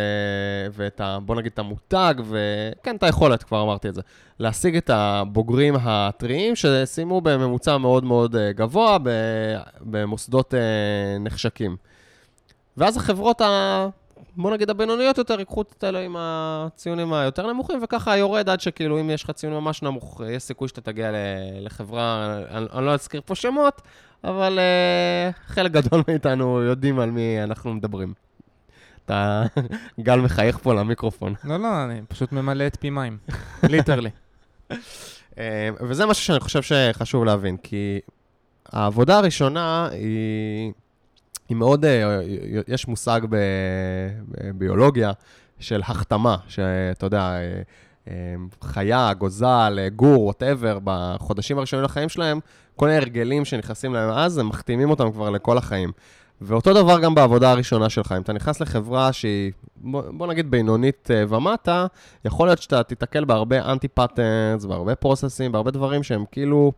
[0.73, 1.19] ואת ה...
[1.23, 4.01] בוא נגיד את המותג, וכן, את היכולת, כבר אמרתי את זה,
[4.39, 8.99] להשיג את הבוגרים הטריים שסיימו בממוצע מאוד מאוד אה, גבוה
[9.81, 11.77] במוסדות אה, נחשקים.
[12.77, 13.89] ואז החברות ה...
[14.37, 19.01] בוא נגיד הבינוניות יותר, ייקחו את אלה עם הציונים היותר נמוכים, וככה יורד עד שכאילו
[19.01, 21.11] אם יש לך ציון ממש נמוך, יש סיכוי שאתה תגיע
[21.61, 23.83] לחברה, אני, אני לא אזכיר פה שמות,
[24.25, 28.15] אבל uh, חלק גדול מאיתנו יודעים על מי אנחנו מדברים.
[29.05, 29.43] אתה,
[30.01, 31.35] גל מחייך פה למיקרופון.
[31.45, 33.19] לא, לא, אני פשוט ממלא את פי מים,
[33.63, 34.11] ליטרלי.
[35.39, 38.01] אה, וזה משהו שאני חושב שחשוב להבין, כי
[38.73, 40.73] העבודה הראשונה היא,
[41.49, 42.21] היא מאוד, אה,
[42.69, 45.13] יש מושג בביולוגיה
[45.61, 47.33] של החתמה, שאתה יודע,
[48.63, 52.41] חיה, גוזל, גור, ווטאבר, בחודשים הראשונים לחיים שלהם,
[52.77, 55.93] כל מיני הרגלים שנכנסים להם אז, הם מחתימים אותם כבר לכל החיים.
[56.41, 58.13] ואותו דבר גם בעבודה הראשונה שלך.
[58.17, 61.87] אם אתה נכנס לחברה שהיא, בוא, נגיד בינונית uh, ומטה,
[62.25, 66.73] יכול להיות שאתה תיתקל בהרבה אנטי-פטנס, בהרבה פרוססים, בהרבה דברים שהם כאילו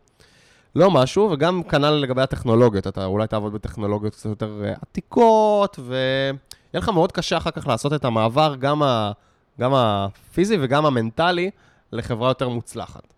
[0.75, 2.87] לא משהו, וגם כנ"ל לגבי הטכנולוגיות.
[2.87, 6.33] אתה אולי תעבוד בטכנולוגיות קצת יותר uh, עתיקות, ויהיה
[6.73, 9.11] לך מאוד קשה אחר כך לעשות את המעבר, גם, ה,
[9.59, 11.51] גם הפיזי וגם המנטלי,
[11.91, 13.13] לחברה יותר מוצלחת.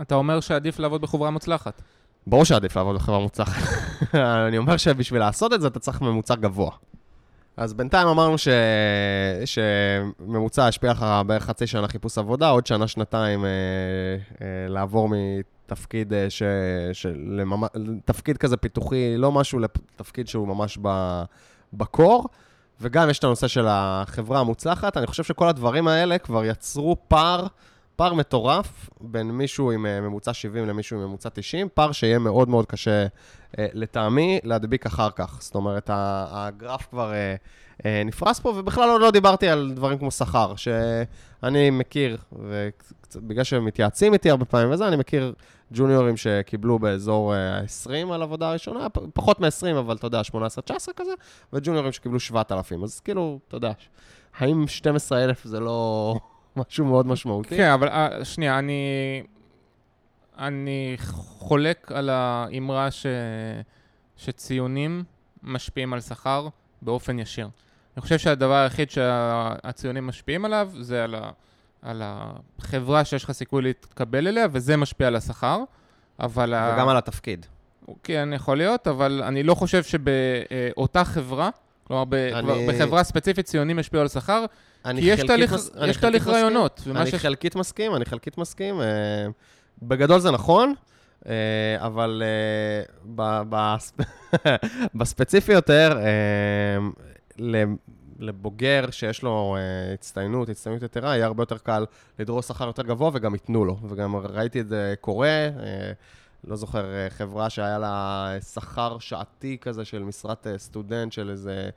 [0.00, 1.82] אתה אומר שעדיף לעבוד בחברה מוצלחת.
[2.26, 3.62] ברור שעדיף לעבוד בחברה מוצלחת.
[4.48, 6.70] אני אומר שבשביל לעשות את זה אתה צריך ממוצע גבוה.
[7.56, 8.48] אז בינתיים אמרנו ש...
[9.44, 13.50] שממוצע ישפיע לך בערך חצי שנה חיפוש עבודה, עוד שנה, שנתיים אה,
[14.42, 16.42] אה, לעבור מתפקיד אה, ש...
[16.92, 17.62] שלממ...
[18.04, 21.22] תפקיד כזה פיתוחי, לא משהו לתפקיד שהוא ממש ב...
[21.72, 22.28] בקור.
[22.80, 24.96] וגם יש את הנושא של החברה המוצלחת.
[24.96, 27.46] אני חושב שכל הדברים האלה כבר יצרו פער
[27.98, 32.48] פער מטורף בין מישהו עם אה, ממוצע 70 למישהו עם ממוצע 90, פער שיהיה מאוד
[32.48, 33.06] מאוד קשה
[33.58, 35.38] אה, לטעמי להדביק אחר כך.
[35.42, 37.12] זאת אומרת, הגרף כבר
[37.84, 43.64] אה, נפרס פה, ובכלל עוד לא דיברתי על דברים כמו שכר, שאני מכיר, ובגלל שהם
[43.64, 45.34] מתייעצים איתי הרבה פעמים וזה, אני מכיר
[45.72, 50.32] ג'וניורים שקיבלו באזור ה-20 על עבודה ראשונה, פחות מ-20, אבל אתה יודע, 18-19
[50.96, 51.12] כזה,
[51.52, 52.82] וג'וניורים שקיבלו 7,000.
[52.84, 53.72] אז כאילו, אתה יודע,
[54.38, 56.14] האם 12,000 זה לא...
[56.58, 57.56] משהו מאוד משמעותי.
[57.56, 59.22] כן, אבל uh, שנייה, אני...
[60.38, 60.96] אני
[61.38, 63.06] חולק על האמרה ש...
[64.16, 65.04] שציונים
[65.42, 66.48] משפיעים על שכר
[66.82, 67.48] באופן ישיר.
[67.96, 71.30] אני חושב שהדבר היחיד שהציונים משפיעים עליו זה על, ה...
[71.82, 75.62] על החברה שיש לך סיכוי להתקבל אליה, וזה משפיע על השכר,
[76.20, 76.54] אבל...
[76.74, 76.90] וגם ה...
[76.90, 77.46] על התפקיד.
[78.02, 81.50] כן, יכול להיות, אבל אני לא חושב שבאותה חברה,
[81.84, 82.04] כלומר,
[82.38, 82.66] אני...
[82.68, 84.44] בחברה ספציפית ציונים ישפיעו על שכר,
[84.84, 85.70] כי יש תהליך, מס...
[85.86, 86.80] יש תהליך רעיונות.
[86.96, 87.14] אני ש...
[87.14, 88.80] חלקית מסכים, אני חלקית מסכים.
[88.80, 88.82] Uh,
[89.82, 90.74] בגדול זה נכון,
[91.22, 91.26] uh,
[91.78, 93.76] אבל uh, ב, ב,
[94.98, 95.98] בספציפי יותר,
[97.38, 97.38] uh,
[98.18, 101.84] לבוגר שיש לו uh, הצטיינות, הצטיינות יתרה, יהיה הרבה יותר קל
[102.18, 103.76] לדרוס שכר יותר גבוה וגם ייתנו לו.
[103.88, 105.48] וגם ראיתי את זה קורה.
[105.56, 105.60] Uh,
[106.44, 111.70] לא זוכר, חברה שהיה לה שכר שעתי כזה של משרת סטודנט של איזה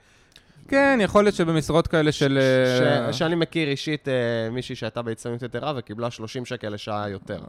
[0.67, 2.39] כן, יכול להיות שבמשרות כאלה של...
[2.79, 2.81] ש...
[2.81, 4.13] אה, שאני מכיר אישית אה,
[4.51, 7.39] מישהי שהייתה בהצטיינות יתרה וקיבלה 30 שקל לשעה יותר.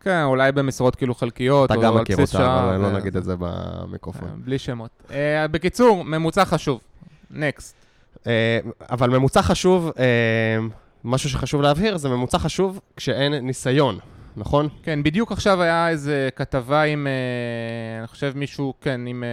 [0.00, 4.28] כן, אולי במשרות כאילו חלקיות, אתה גם מכיר אותה, אבל לא נגיד את זה במיקרופון.
[4.44, 4.90] בלי שמות.
[5.10, 6.80] אה, בקיצור, ממוצע חשוב.
[7.30, 7.76] נקסט.
[8.90, 9.90] אבל ממוצע חשוב,
[11.04, 13.98] משהו שחשוב להבהיר, זה ממוצע חשוב כשאין ניסיון.
[14.36, 14.68] נכון?
[14.82, 17.06] כן, בדיוק עכשיו היה איזה כתבה עם,
[17.98, 19.24] אני חושב מישהו, כן, עם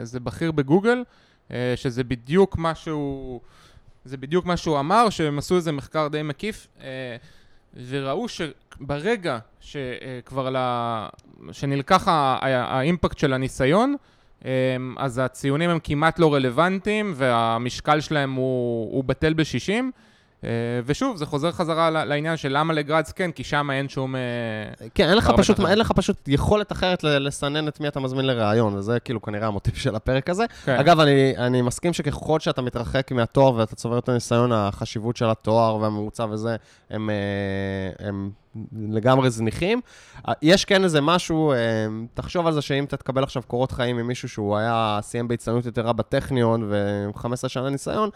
[0.00, 1.04] איזה בכיר בגוגל, אה,
[1.52, 3.40] אה, שזה בדיוק מה שהוא,
[4.04, 7.16] זה בדיוק מה שהוא אמר, שהם עשו איזה מחקר די מקיף, אה,
[7.88, 10.56] וראו שברגע שכבר ל...
[11.52, 13.96] שנלקח האימפקט של הניסיון,
[14.44, 14.50] אה,
[14.96, 19.84] אז הציונים הם כמעט לא רלוונטיים והמשקל שלהם הוא, הוא בטל בשישים.
[19.84, 20.09] 60
[20.86, 24.16] ושוב, זה חוזר חזרה לעניין של למה לגראדס כן, כי שם אין שום...
[24.16, 24.20] אה,
[24.94, 28.74] כן, אין לך, פשוט, אין לך פשוט יכולת אחרת לסנן את מי אתה מזמין לראיון,
[28.74, 30.44] וזה כאילו כנראה המוטיב של הפרק הזה.
[30.64, 30.76] כן.
[30.76, 35.76] אגב, אני, אני מסכים שככל שאתה מתרחק מהתואר ואתה צובר את הניסיון, החשיבות של התואר
[35.76, 36.56] והממוצע וזה,
[36.90, 38.30] הם, אה, הם
[38.72, 39.80] לגמרי זניחים.
[40.42, 41.52] יש כן איזה משהו,
[42.14, 45.92] תחשוב על זה שאם אתה תקבל עכשיו קורות חיים ממישהו שהוא היה, סיים בהצטיינות יתרה
[45.92, 48.10] בטכניון ו-15 שנה ניסיון,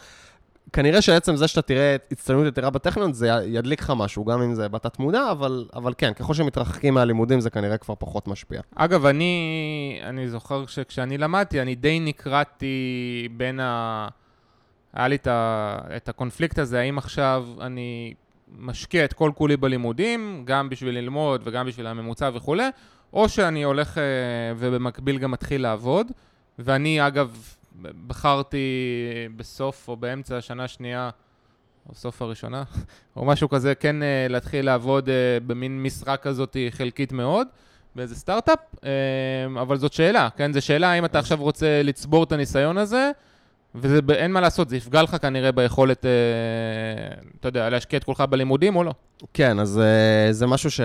[0.72, 4.68] כנראה שעצם זה שאתה תראה הצטיינות יתרה בטכניון, זה ידליק לך משהו, גם אם זה
[4.68, 8.60] בתת מודע, אבל, אבל כן, ככל שמתרחקים מהלימודים זה כנראה כבר פחות משפיע.
[8.74, 14.08] אגב, אני, אני זוכר שכשאני למדתי, אני די נקרעתי בין ה...
[14.92, 15.78] היה לי את, ה...
[15.96, 18.14] את הקונפליקט הזה, האם עכשיו אני
[18.58, 22.68] משקיע את כל כולי בלימודים, גם בשביל ללמוד וגם בשביל הממוצע וכולי,
[23.12, 24.02] או שאני הולך אה,
[24.56, 26.06] ובמקביל גם מתחיל לעבוד.
[26.58, 28.58] ואני, אגב, בחרתי
[29.36, 31.10] בסוף או באמצע השנה השנייה,
[31.88, 32.62] או סוף הראשונה,
[33.16, 35.14] או משהו כזה, כן אה, להתחיל לעבוד אה,
[35.46, 37.46] במין משרה כזאת חלקית מאוד.
[37.96, 40.52] באיזה סטארט-אפ, אה, אבל זאת שאלה, כן?
[40.52, 43.10] זו שאלה האם אתה עכשיו רוצה לצבור את הניסיון הזה,
[43.74, 46.04] ואין מה לעשות, זה יפגע לך כנראה ביכולת,
[47.40, 48.92] אתה יודע, להשקיע את כולך בלימודים או לא.
[49.34, 49.80] כן, אז
[50.30, 50.80] זה משהו ש...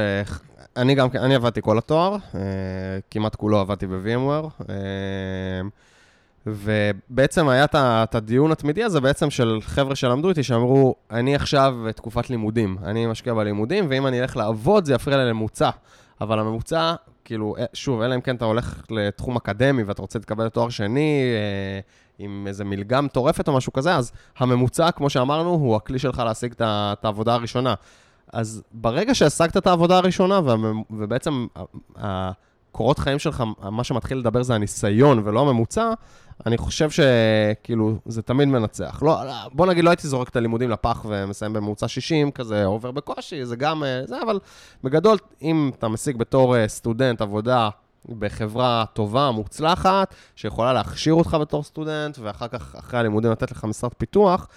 [0.78, 2.18] אני גם, אני עבדתי כל התואר,
[3.12, 4.64] כמעט כולו עבדתי ב-VMware,
[6.46, 12.30] ובעצם היה את הדיון התמידי הזה בעצם של חבר'ה שלמדו איתי, שאמרו, אני עכשיו בתקופת
[12.30, 15.70] לימודים, אני משקיע בלימודים, ואם אני אלך לעבוד זה יפריע לממוצע.
[16.22, 16.94] אבל הממוצע,
[17.26, 21.22] כאילו, אה, שוב, אלא אם כן אתה הולך לתחום אקדמי ואתה רוצה להתקבל לתואר שני,
[21.36, 21.80] אה,
[22.20, 26.54] עם איזה מלגה מטורפת או משהו כזה, אז הממוצע, כמו שאמרנו, הוא הכלי שלך להשיג
[26.62, 27.74] את העבודה הראשונה.
[28.34, 30.40] אז ברגע שהשגת את העבודה הראשונה,
[30.90, 31.48] ובעצם
[31.96, 35.92] הקורות חיים שלך, מה שמתחיל לדבר זה הניסיון ולא הממוצע,
[36.46, 39.00] אני חושב שכאילו, זה תמיד מנצח.
[39.02, 42.92] לא, לא, בוא נגיד, לא הייתי זורק את הלימודים לפח ומסיים בממוצע 60, כזה עובר
[42.92, 44.40] בקושי, זה גם, אה, זה, אבל
[44.84, 47.70] בגדול, אם אתה משיג בתור אה, סטודנט עבודה
[48.20, 53.94] בחברה טובה, מוצלחת, שיכולה להכשיר אותך בתור סטודנט, ואחר כך, אחרי הלימודים, לתת לך משרד
[53.94, 54.48] פיתוח,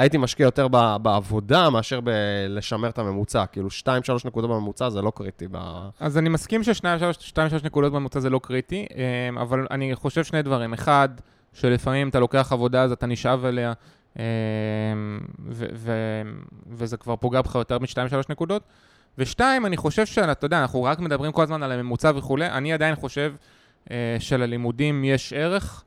[0.00, 0.68] הייתי משקיע יותר
[1.02, 3.46] בעבודה מאשר בלשמר את הממוצע.
[3.46, 3.90] כאילו, 2-3
[4.24, 5.46] נקודות בממוצע זה לא קריטי.
[5.50, 5.58] ב...
[6.00, 8.86] אז אני מסכים ששתיים-שלוש נקודות בממוצע זה לא קריטי,
[9.30, 10.72] אמ, אבל אני חושב שני דברים.
[10.72, 11.08] אחד,
[11.52, 13.72] שלפעמים אתה לוקח עבודה אז אתה נשאב אליה,
[14.18, 14.22] אמ,
[15.48, 16.22] ו- ו-
[16.70, 18.62] וזה כבר פוגע בך יותר משתיים-שלוש נקודות.
[19.18, 22.94] ושתיים, אני חושב שאתה יודע, אנחנו רק מדברים כל הזמן על הממוצע וכולי, אני עדיין
[22.94, 23.32] חושב
[23.90, 25.84] אה, שללימודים יש ערך,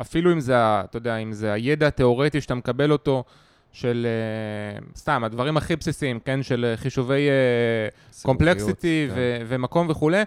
[0.00, 3.24] אפילו אם זה, אתה יודע, אם זה הידע התיאורטי שאתה מקבל אותו,
[3.72, 7.88] של אה, סתם, הדברים הכי בסיסיים, כן, של אה, חישובי אה,
[8.22, 9.14] קומפלקסיטי כן.
[9.16, 10.22] ו- ומקום וכולי.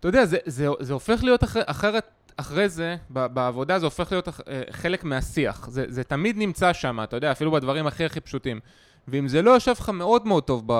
[0.00, 4.12] אתה יודע, זה, זה, זה הופך להיות אחרי, אחרת, אחרי זה, ב- בעבודה זה הופך
[4.12, 5.68] להיות אה, חלק מהשיח.
[5.70, 8.60] זה, זה תמיד נמצא שם, אתה יודע, אפילו בדברים הכי הכי פשוטים.
[9.08, 10.72] ואם זה לא יושב לך מאוד מאוד טוב ב,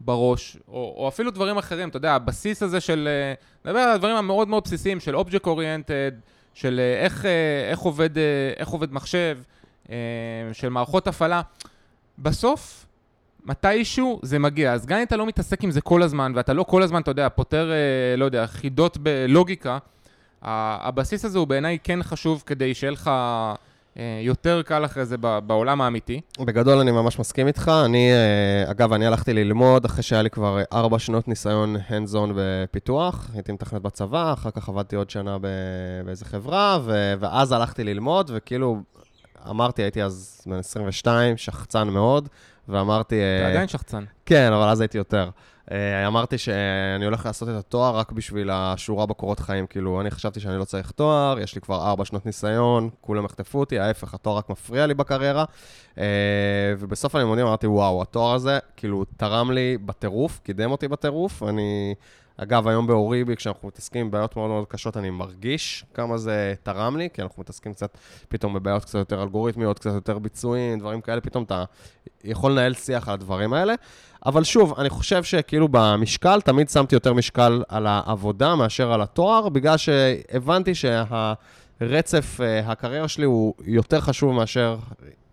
[0.00, 3.08] בראש, או, או אפילו דברים אחרים, אתה יודע, הבסיס הזה של...
[3.08, 3.34] אה,
[3.64, 6.14] נדבר על הדברים המאוד מאוד בסיסיים של Object Oriented,
[6.54, 8.10] של אה, איך, אה, איך, עובד,
[8.56, 9.38] איך עובד מחשב,
[10.52, 11.42] של מערכות הפעלה.
[12.18, 12.86] בסוף,
[13.44, 14.72] מתישהו זה מגיע.
[14.72, 17.10] אז גם אם אתה לא מתעסק עם זה כל הזמן, ואתה לא כל הזמן, אתה
[17.10, 17.72] יודע, פותר,
[18.16, 19.78] לא יודע, חידות בלוגיקה,
[20.42, 23.10] הבסיס הזה הוא בעיניי כן חשוב כדי שיהיה לך
[24.22, 26.20] יותר קל אחרי זה בעולם האמיתי.
[26.40, 27.70] בגדול אני ממש מסכים איתך.
[27.84, 32.14] אני, אה, אגב, אני הלכתי ללמוד אחרי שהיה לי כבר אה, ארבע שנות ניסיון hands
[32.14, 33.30] on בפיתוח.
[33.34, 35.36] הייתי מתכנת בצבא, אחר כך עבדתי עוד שנה
[36.04, 38.78] באיזה חברה, ו- ואז הלכתי ללמוד, וכאילו,
[39.50, 42.28] אמרתי, הייתי אז בן 22, שחצן מאוד,
[42.68, 43.14] ואמרתי...
[43.14, 44.04] אתה אה, עדיין שחצן.
[44.26, 45.30] כן, אבל אז הייתי יותר.
[45.70, 49.66] אה, אמרתי שאני הולך לעשות את התואר רק בשביל השורה בקורות חיים.
[49.66, 53.60] כאילו, אני חשבתי שאני לא צריך תואר, יש לי כבר ארבע שנות ניסיון, כולם יחטפו
[53.60, 55.44] אותי, ההפך, התואר רק מפריע לי בקריירה.
[55.98, 56.04] אה,
[56.78, 61.42] ובסוף הלימודים אמרתי, וואו, התואר הזה, כאילו, תרם לי בטירוף, קידם אותי בטירוף.
[61.42, 61.94] אני,
[62.36, 66.96] אגב, היום באוריבי, כשאנחנו מתעסקים עם בעיות מאוד מאוד קשות, אני מרגיש כמה זה תרם
[66.96, 71.20] לי, כי אנחנו מתעסקים קצת פתאום בבעיות קצת יותר אלגוריתמיות, קצת יותר ביצועים, דברים כאלה,
[71.20, 71.64] פתאום אתה
[72.24, 73.74] יכול לנהל שיח על הדברים האלה.
[74.26, 79.48] אבל שוב, אני חושב שכאילו במשקל, תמיד שמתי יותר משקל על העבודה מאשר על התואר,
[79.48, 84.76] בגלל שהבנתי שהרצף, אה, הקריירה שלי הוא יותר חשוב מאשר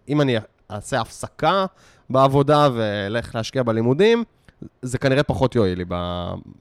[0.10, 0.36] אם אני
[0.71, 1.65] אעשה הפסקה
[2.10, 4.23] בעבודה ואלך להשקיע בלימודים,
[4.82, 5.86] זה כנראה פחות יועיל לי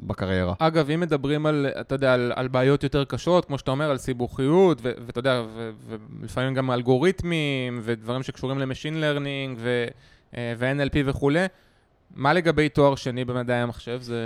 [0.01, 0.55] בקריירה.
[0.59, 3.99] אגב, אם מדברים על, אתה יודע, על, על בעיות יותר קשות, כמו שאתה אומר, על
[3.99, 5.43] סיבוכיות, ואתה יודע,
[6.21, 9.87] ולפעמים גם אלגוריתמים, ודברים שקשורים ל machine learning, ו-
[10.59, 11.47] ו-NLP וכולי,
[12.15, 13.99] מה לגבי תואר שני במדעי המחשב?
[14.03, 14.21] זה...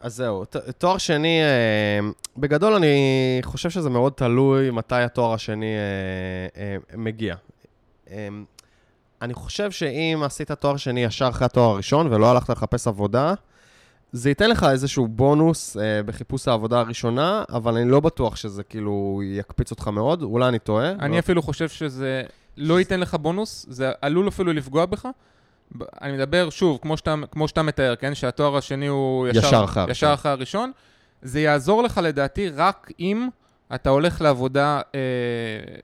[0.00, 2.96] אז זהו, ת- תואר שני, אה, בגדול אני
[3.42, 7.34] חושב שזה מאוד תלוי מתי התואר השני אה, אה, מגיע.
[8.10, 8.28] אה,
[9.22, 13.34] אני חושב שאם עשית תואר שני ישר אחרי התואר הראשון ולא הלכת לחפש עבודה,
[14.12, 19.20] זה ייתן לך איזשהו בונוס אה, בחיפוש העבודה הראשונה, אבל אני לא בטוח שזה כאילו
[19.24, 20.90] יקפיץ אותך מאוד, אולי אני טועה.
[20.90, 22.22] אני אפילו חושב שזה
[22.56, 25.08] לא ייתן לך בונוס, זה עלול אפילו לפגוע בך.
[26.02, 28.14] אני מדבר, שוב, כמו שאתה, כמו שאתה מתאר, כן?
[28.14, 29.90] שהתואר השני הוא ישר, ישר הראשון.
[29.90, 30.72] ישר אחרי הראשון.
[31.22, 33.28] זה יעזור לך לדעתי רק אם
[33.74, 35.00] אתה הולך לעבודה אה,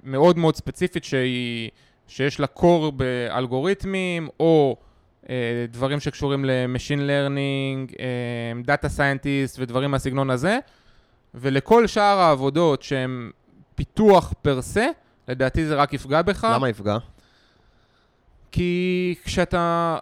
[0.02, 1.70] מאוד מאוד ספציפית שהיא,
[2.08, 4.76] שיש לה core באלגוריתמים, או
[5.30, 5.34] אה,
[5.68, 7.92] דברים שקשורים ל machine learning,
[8.64, 10.58] data scientist ודברים מהסגנון הזה,
[11.34, 13.30] ולכל שאר העבודות שהן
[13.74, 14.86] פיתוח per se,
[15.28, 16.48] לדעתי זה רק יפגע בך.
[16.54, 16.98] למה יפגע?
[18.52, 19.98] כי כשאתה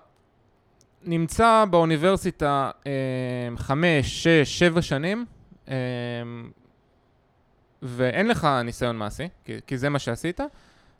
[1.06, 2.92] נמצא באוניברסיטה אה,
[3.56, 5.26] חמש, שש, שבע שנים,
[5.68, 5.74] אה,
[7.82, 10.40] ואין לך ניסיון מעשי, כי, כי זה מה שעשית,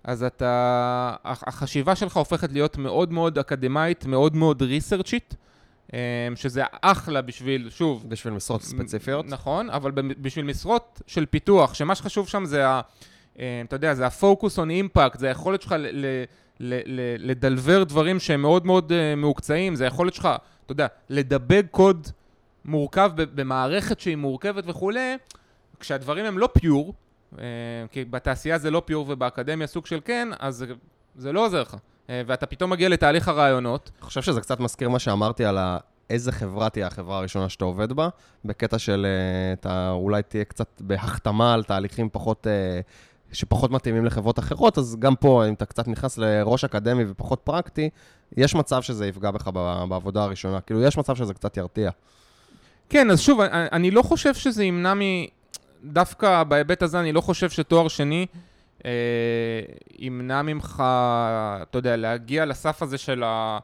[0.05, 5.35] אז אתה, החשיבה שלך הופכת להיות מאוד מאוד אקדמאית, מאוד מאוד ריסרצ'ית,
[5.95, 5.99] אה,
[6.35, 8.05] שזה אחלה בשביל, שוב...
[8.09, 9.27] בשביל משרות ספציפיות.
[9.29, 12.81] נכון, אבל בשביל משרות של פיתוח, שמה שחשוב שם זה, ה,
[13.35, 16.25] אתה יודע, זה ה-focus on impact, זה היכולת שלך ל...
[17.19, 20.29] לדלבר דברים שהם מאוד מאוד uh, מעוקצעים, זה היכולת שלך,
[20.65, 22.09] אתה יודע, לדבג קוד
[22.65, 25.17] מורכב במערכת שהיא מורכבת וכולי,
[25.81, 26.95] כשהדברים הם לא פיור,
[27.33, 27.39] uh,
[27.91, 30.65] כי בתעשייה זה לא פיור ובאקדמיה סוג של כן, אז
[31.17, 31.75] זה, לא עוזר לך.
[31.75, 33.91] Uh, ואתה פתאום מגיע לתהליך הרעיונות.
[33.95, 35.79] אני חושב שזה קצת מזכיר מה שאמרתי על ה...
[36.11, 38.09] איזה חברה תהיה החברה הראשונה שאתה עובד בה,
[38.45, 39.07] בקטע של
[39.53, 42.47] אתה אולי תהיה קצת בהחתמה על תהליכים פחות
[43.33, 47.91] שפחות מתאימים לחברות אחרות, אז גם פה, אם אתה קצת נכנס לראש אקדמי ופחות פרקטי,
[48.37, 49.49] יש מצב שזה יפגע בך
[49.89, 50.61] בעבודה הראשונה.
[50.61, 51.91] כאילו, יש מצב שזה קצת ירתיע.
[52.89, 55.01] כן, אז שוב, אני, לא חושב שזה ימנע מ...
[55.85, 58.27] דווקא בהיבט הזה, אני לא חושב שתואר שני
[58.85, 58.91] אה,
[59.99, 60.83] ימנע ממך,
[61.63, 63.59] אתה יודע, להגיע לסף הזה של ה...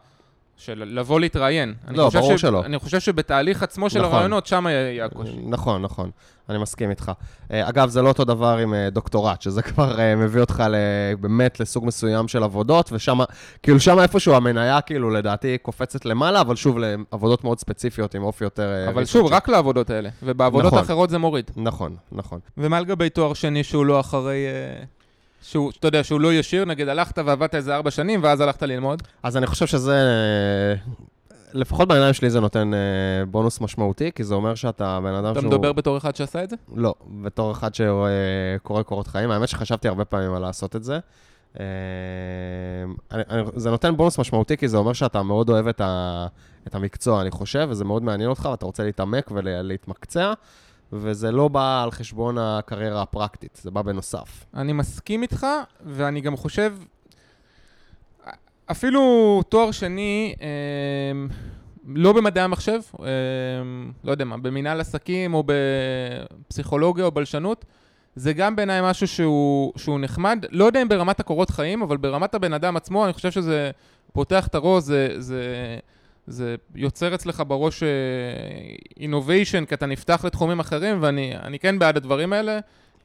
[0.57, 1.75] של לבוא להתראיין.
[1.88, 2.41] לא, ברור ש...
[2.41, 2.65] שלא.
[2.65, 4.12] אני חושב שבתהליך עצמו של נכון.
[4.12, 5.41] הרעיונות, שם יהיה הקושי.
[5.47, 6.11] נכון, נכון.
[6.49, 7.12] אני מסכים איתך.
[7.53, 10.62] אה, אגב, זה לא אותו דבר עם אה, דוקטורט, שזה כבר אה, מביא אותך
[11.21, 13.19] באמת לסוג מסוים של עבודות, ושם,
[13.62, 18.45] כאילו שם איפשהו המניה, כאילו, לדעתי קופצת למעלה, אבל שוב, לעבודות מאוד ספציפיות עם אופי
[18.45, 18.88] יותר...
[18.88, 20.79] אבל שוב, רק לעבודות האלה, ובעבודות נכון.
[20.79, 21.51] האחרות זה מוריד.
[21.57, 22.41] נכון, נכון.
[22.57, 24.47] ומה לגבי תואר שני שהוא לא אחרי...
[25.42, 29.02] שהוא, אתה יודע, שהוא לא ישיר, נגיד הלכת ועבדת איזה ארבע שנים, ואז הלכת ללמוד?
[29.22, 29.96] אז אני חושב שזה,
[31.55, 32.78] לפחות בעיניים שלי זה נותן אה,
[33.26, 35.48] בונוס משמעותי, כי זה אומר שאתה בן אדם אתה שהוא...
[35.48, 36.57] אתה מדבר בתור אחד שעשה את זה?
[36.74, 39.31] לא, בתור אחד שקורא קורות חיים.
[39.31, 40.98] האמת שחשבתי הרבה פעמים על לעשות את זה.
[41.61, 41.64] אה,
[43.12, 46.26] אני, אני, זה נותן בונוס משמעותי, כי זה אומר שאתה מאוד אוהב את, ה,
[46.66, 50.33] את המקצוע, אני חושב, וזה מאוד מעניין אותך, ואתה רוצה להתעמק ולהתמקצע.
[50.92, 54.44] וזה לא בא על חשבון הקריירה הפרקטית, זה בא בנוסף.
[54.55, 55.46] אני מסכים איתך,
[55.87, 56.74] ואני גם חושב,
[58.70, 60.46] אפילו תואר שני, אה,
[61.87, 63.07] לא במדעי המחשב, אה,
[64.05, 67.64] לא יודע מה, במנהל עסקים או בפסיכולוגיה או בלשנות,
[68.16, 72.35] זה גם בעיניי משהו שהוא, שהוא נחמד, לא יודע אם ברמת הקורות חיים, אבל ברמת
[72.35, 73.70] הבן אדם עצמו, אני חושב שזה
[74.12, 75.14] פותח את הראש, זה...
[75.18, 75.42] זה
[76.27, 77.83] זה יוצר אצלך בראש
[79.01, 82.59] אינוביישן, אה, כי אתה נפתח לתחומים אחרים, ואני כן בעד הדברים האלה,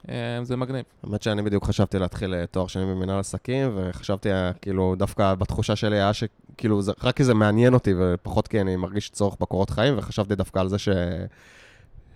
[0.06, 0.10] uh,
[0.44, 0.84] זה מגניב.
[1.04, 4.30] האמת שאני בדיוק חשבתי להתחיל אה, תואר שני במנהל עסקים, וחשבתי,
[4.62, 8.76] כאילו, דווקא בתחושה שלי היה שכאילו, זה, רק כי זה מעניין אותי, ופחות כי אני
[8.76, 10.90] מרגיש צורך בקורות חיים, וחשבתי דווקא על זה ש...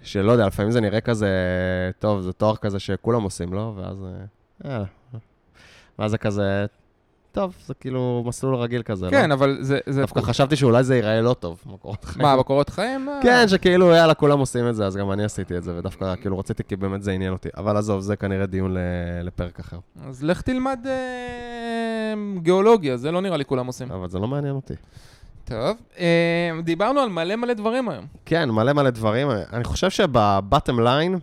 [0.03, 1.29] שלא יודע, לפעמים זה נראה כזה,
[1.99, 3.73] טוב, זה תואר כזה שכולם עושים, לא?
[3.77, 4.05] ואז...
[4.65, 4.85] יאללה.
[5.99, 6.65] ואז זה כזה,
[7.31, 9.21] טוב, זה כאילו מסלול רגיל כזה, כן, לא?
[9.21, 9.79] כן, אבל זה...
[9.87, 10.01] זה...
[10.01, 12.25] דווקא חשבתי שאולי זה ייראה לא טוב, בקורות חיים.
[12.25, 13.09] מה, בקורות חיים?
[13.23, 16.39] כן, שכאילו, יאללה, כולם עושים את זה, אז גם אני עשיתי את זה, ודווקא כאילו
[16.39, 17.49] רציתי, כי באמת זה עניין אותי.
[17.57, 18.75] אבל עזוב, זה כנראה דיון
[19.23, 19.77] לפרק אחר.
[20.07, 23.91] אז לך תלמד אה, גיאולוגיה, זה לא נראה לי כולם עושים.
[23.91, 24.73] אבל זה לא מעניין אותי.
[25.45, 28.05] טוב, אה, דיברנו על מלא מלא דברים היום.
[28.25, 29.27] כן, מלא מלא דברים.
[29.53, 31.19] אני חושב שבבטם ליין,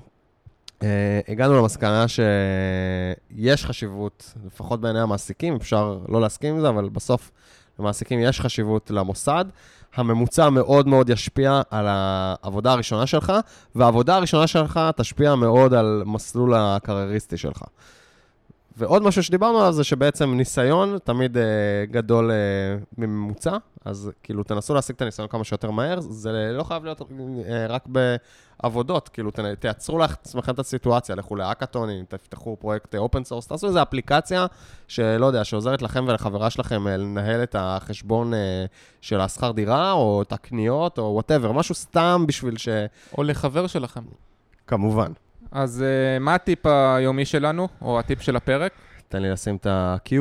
[0.80, 0.84] Uh,
[1.28, 7.30] הגענו למסקנה שיש חשיבות, לפחות בעיני המעסיקים, אפשר לא להסכים עם זה, אבל בסוף
[7.78, 9.44] למעסיקים יש חשיבות למוסד.
[9.94, 13.32] הממוצע מאוד מאוד ישפיע על העבודה הראשונה שלך,
[13.74, 17.62] והעבודה הראשונה שלך תשפיע מאוד על מסלול הקרייריסטי שלך.
[18.78, 21.40] ועוד משהו שדיברנו עליו זה שבעצם ניסיון תמיד uh,
[21.90, 26.84] גדול uh, מממוצע, אז כאילו תנסו להשיג את הניסיון כמה שיותר מהר, זה לא חייב
[26.84, 27.04] להיות uh,
[27.68, 33.66] רק בעבודות, כאילו ת, תייצרו לעצמכם את הסיטואציה, לכו להאקתונים, תפתחו פרויקט open source, תעשו
[33.66, 34.46] איזו אפליקציה
[34.88, 38.36] שלא יודע, שעוזרת לכם ולחברה שלכם uh, לנהל את החשבון uh,
[39.00, 42.68] של השכר דירה, או את הקניות, או whatever, משהו סתם בשביל ש...
[43.18, 44.02] או לחבר שלכם.
[44.66, 45.12] כמובן.
[45.52, 48.72] אז uh, מה הטיפ היומי שלנו, או הטיפ של הפרק?
[49.08, 50.12] תן לי לשים את ה-Q.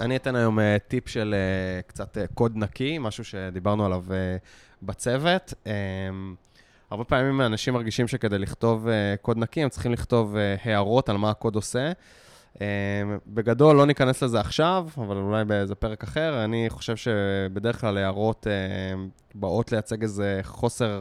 [0.00, 4.12] אני אתן היום uh, טיפ של uh, קצת uh, קוד נקי, משהו שדיברנו עליו uh,
[4.82, 5.54] בצוות.
[5.64, 5.68] Um,
[6.90, 8.90] הרבה פעמים אנשים מרגישים שכדי לכתוב uh,
[9.22, 11.92] קוד נקי, הם צריכים לכתוב uh, הערות על מה הקוד עושה.
[12.54, 12.60] Um,
[13.26, 16.44] בגדול, לא ניכנס לזה עכשיו, אבל אולי באיזה פרק אחר.
[16.44, 18.98] אני חושב שבדרך כלל הערות uh,
[19.34, 21.00] באות לייצג איזה חוסר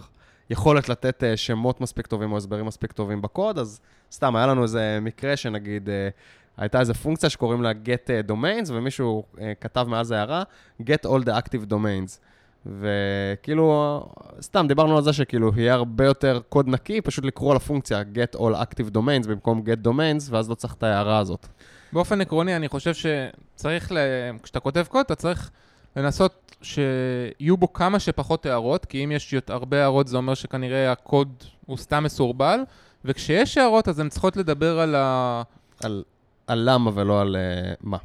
[0.50, 3.80] יכולת לתת אה, שמות מספיק טובים או הסברים מספיק טובים בקוד, אז
[4.12, 6.10] סתם, היה לנו איזה מקרה שנגיד, אה,
[6.58, 9.24] הייתה איזה פונקציה שקוראים לה get אה, domains, ומישהו
[9.62, 10.44] כתב מאז הערה,
[10.82, 12.20] get all the active domains.
[12.66, 14.06] וכאילו,
[14.42, 18.54] סתם דיברנו על זה שכאילו יהיה הרבה יותר קוד נקי, פשוט לקרוא לפונקציה get all
[18.54, 21.48] active domains במקום get domains, ואז לא צריך את ההערה הזאת.
[21.94, 23.98] באופן עקרוני, אני חושב שצריך, ל...
[24.44, 25.50] כשאתה כותב קוד, אתה צריך
[25.96, 31.44] לנסות שיהיו בו כמה שפחות הערות, כי אם יש הרבה הערות זה אומר שכנראה הקוד
[31.66, 32.60] הוא סתם מסורבל,
[33.06, 35.42] וכשיש הערות אז הן צריכות לדבר על ה...
[35.84, 36.04] על,
[36.48, 37.98] על למה ולא על uh, מה.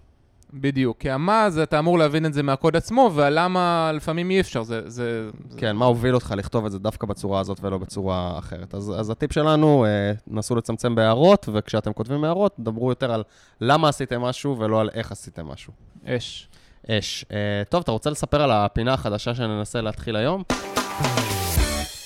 [0.55, 4.63] בדיוק, כי המה זה אתה אמור להבין את זה מהקוד עצמו, והלמה לפעמים אי אפשר,
[4.63, 4.91] זה...
[4.91, 5.73] זה כן, זה...
[5.73, 8.75] מה הוביל אותך לכתוב את זה דווקא בצורה הזאת ולא בצורה אחרת.
[8.75, 13.23] אז, אז הטיפ שלנו, אה, נסו לצמצם בהערות, וכשאתם כותבים הערות, דברו יותר על
[13.61, 15.73] למה עשיתם משהו ולא על איך עשיתם משהו.
[16.07, 16.49] אש.
[16.91, 17.25] אש.
[17.33, 20.43] אה, טוב, אתה רוצה לספר על הפינה החדשה שננסה להתחיל היום?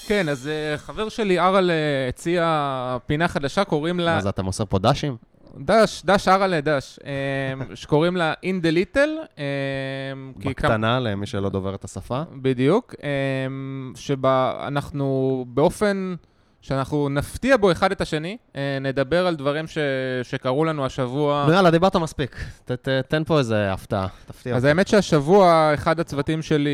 [0.08, 4.14] כן, אז uh, חבר שלי, ארל, uh, הציע פינה חדשה, קוראים לה...
[4.14, 5.16] מה זה, אתה מוסר פה דשים?
[5.56, 9.38] דש, דש ארלה דש, אמ, שקוראים לה In the Little.
[9.38, 12.22] אמ, בקטנה, למי שלא דובר את השפה.
[12.32, 16.14] בדיוק, אמ, שבה אנחנו באופן
[16.60, 19.78] שאנחנו נפתיע בו אחד את השני, אה, נדבר על דברים ש...
[20.22, 21.46] שקרו לנו השבוע.
[21.52, 22.36] יאללה, דיברת מספיק.
[22.64, 24.56] ת, ת, תן פה איזה הפתעה, תפתיע.
[24.56, 26.70] אז האמת שהשבוע אחד הצוותים שלי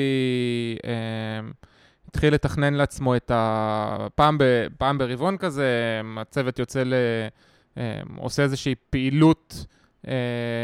[2.08, 4.06] התחיל לתכנן לעצמו את ה...
[4.14, 4.44] פעם, ב...
[4.78, 6.94] פעם ברבעון כזה, הצוות יוצא ל...
[7.76, 7.82] אמ,
[8.16, 9.66] עושה איזושהי פעילות
[10.08, 10.12] אה,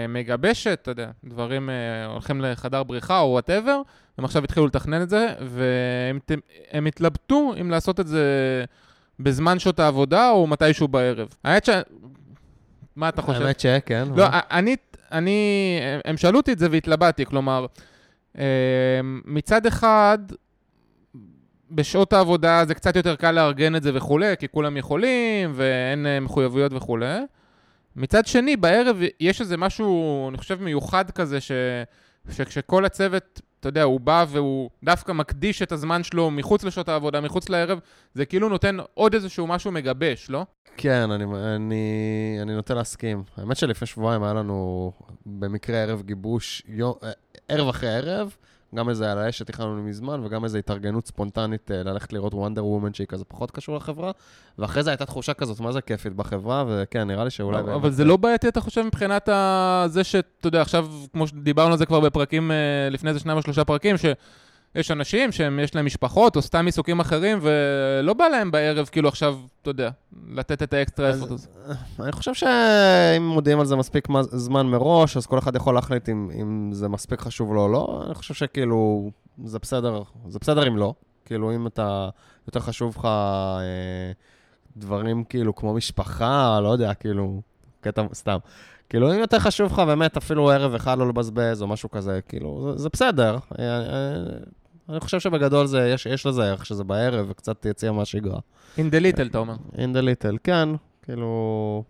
[0.08, 3.82] מגבשת, אתה יודע, דברים אה, הולכים לחדר בריחה או וואטאבר,
[4.18, 8.24] הם עכשיו התחילו לתכנן את זה, והם התלבטו אם לעשות את זה
[9.20, 11.28] בזמן שעות העבודה או מתישהו בערב.
[11.44, 11.70] האמת ש...
[12.96, 13.42] מה אתה חושב?
[13.42, 14.08] האמת שכן.
[14.16, 14.76] לא, אני,
[15.12, 17.66] אני, הם שאלו אותי את זה והתלבטתי, כלומר,
[18.38, 18.42] אמ,
[19.24, 20.18] מצד אחד,
[21.70, 26.20] בשעות העבודה זה קצת יותר קל לארגן את זה וכולי, כי כולם יכולים ואין אה,
[26.20, 27.18] מחויבויות וכולי.
[27.96, 31.52] מצד שני, בערב יש איזה משהו, אני חושב, מיוחד כזה, ש...
[32.30, 37.20] שכשכל הצוות, אתה יודע, הוא בא והוא דווקא מקדיש את הזמן שלו מחוץ לשעות העבודה,
[37.20, 37.78] מחוץ לערב,
[38.14, 40.46] זה כאילו נותן עוד איזשהו משהו מגבש, לא?
[40.76, 41.24] כן, אני,
[41.56, 43.22] אני, אני נוטה להסכים.
[43.36, 44.92] האמת שלפני שבועיים היה לנו
[45.26, 47.10] במקרה ערב גיבוש, יום, אה,
[47.48, 48.36] ערב אחרי ערב,
[48.74, 52.94] גם איזה על האש שתכננו מזמן, וגם איזו התארגנות ספונטנית אה, ללכת לראות וונדר וומן
[52.94, 54.10] שהיא כזה פחות קשור לחברה,
[54.58, 57.60] ואחרי זה הייתה תחושה כזאת, מה זה כיפית בחברה, וכן, נראה לי שאולי...
[57.60, 59.28] אבל, אבל זה לא בעייתי, אתה חושב, מבחינת
[59.86, 62.56] זה שאתה יודע, עכשיו, כמו שדיברנו על זה כבר בפרקים, אה,
[62.90, 64.04] לפני איזה שניים או שלושה פרקים, ש...
[64.74, 69.38] יש אנשים שיש להם משפחות או סתם עיסוקים אחרים, ולא בא להם בערב, כאילו עכשיו,
[69.62, 69.90] אתה יודע,
[70.28, 71.48] לתת את האקסטרה אפורט הזה.
[72.00, 76.30] אני חושב שאם מודיעים על זה מספיק זמן מראש, אז כל אחד יכול להחליט אם,
[76.40, 78.02] אם זה מספיק חשוב לו או לא.
[78.06, 79.10] אני חושב שכאילו,
[79.44, 80.94] זה בסדר, זה בסדר אם לא.
[81.24, 82.08] כאילו, אם אתה,
[82.46, 84.12] יותר חשוב לך אה,
[84.76, 87.40] דברים כאילו כמו משפחה, לא יודע, כאילו,
[87.80, 88.38] קטע סתם.
[88.88, 92.62] כאילו, אם יותר חשוב לך באמת אפילו ערב אחד לא לבזבז או משהו כזה, כאילו,
[92.62, 93.38] זה, זה בסדר.
[94.90, 98.38] אה, אה, אני חושב שבגדול זה, יש, יש לזה ערך שזה בערב וקצת יציע מהשגרה.
[98.76, 99.54] In the little, אתה אומר.
[99.74, 100.68] In the little, כן.
[101.02, 101.84] כאילו...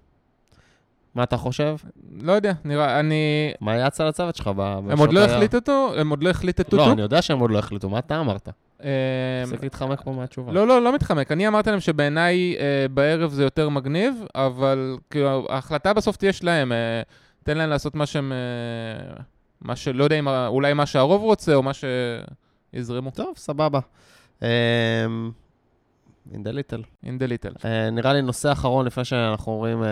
[1.14, 1.76] מה אתה חושב?
[2.20, 3.52] לא יודע, נראה, אני...
[3.60, 5.92] מה יצא לצוות שלך בשעות הם עוד לא החליטו?
[5.96, 6.76] הם עוד לא החליטו?
[6.76, 8.48] לא, אני יודע שהם עוד לא החליטו, מה אתה אמרת?
[8.82, 8.86] אמ,
[9.44, 10.52] תפסיק להתחמק פה מהתשובה.
[10.52, 11.32] לא, לא, לא מתחמק.
[11.32, 16.72] אני אמרתי להם שבעיניי אה, בערב זה יותר מגניב, אבל כאילו, ההחלטה בסוף תהיה שלהם.
[16.72, 17.02] אה,
[17.44, 18.32] תן להם לעשות מה שהם...
[18.32, 19.22] אה,
[19.60, 20.28] מה שלא יודע אם...
[20.28, 21.72] אולי מה שהרוב רוצה, או מה
[22.74, 23.10] שיזרמו.
[23.10, 23.80] טוב, סבבה.
[24.42, 24.48] אמ,
[26.32, 26.84] in the little.
[27.04, 27.56] in the little.
[27.56, 29.86] Uh, נראה לי נושא אחרון לפני שאנחנו אומרים uh,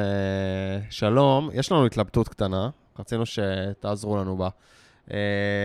[0.91, 1.51] שלום.
[1.53, 4.49] יש לנו התלבטות קטנה, רצינו שתעזרו לנו בה.
[5.09, 5.11] Uh,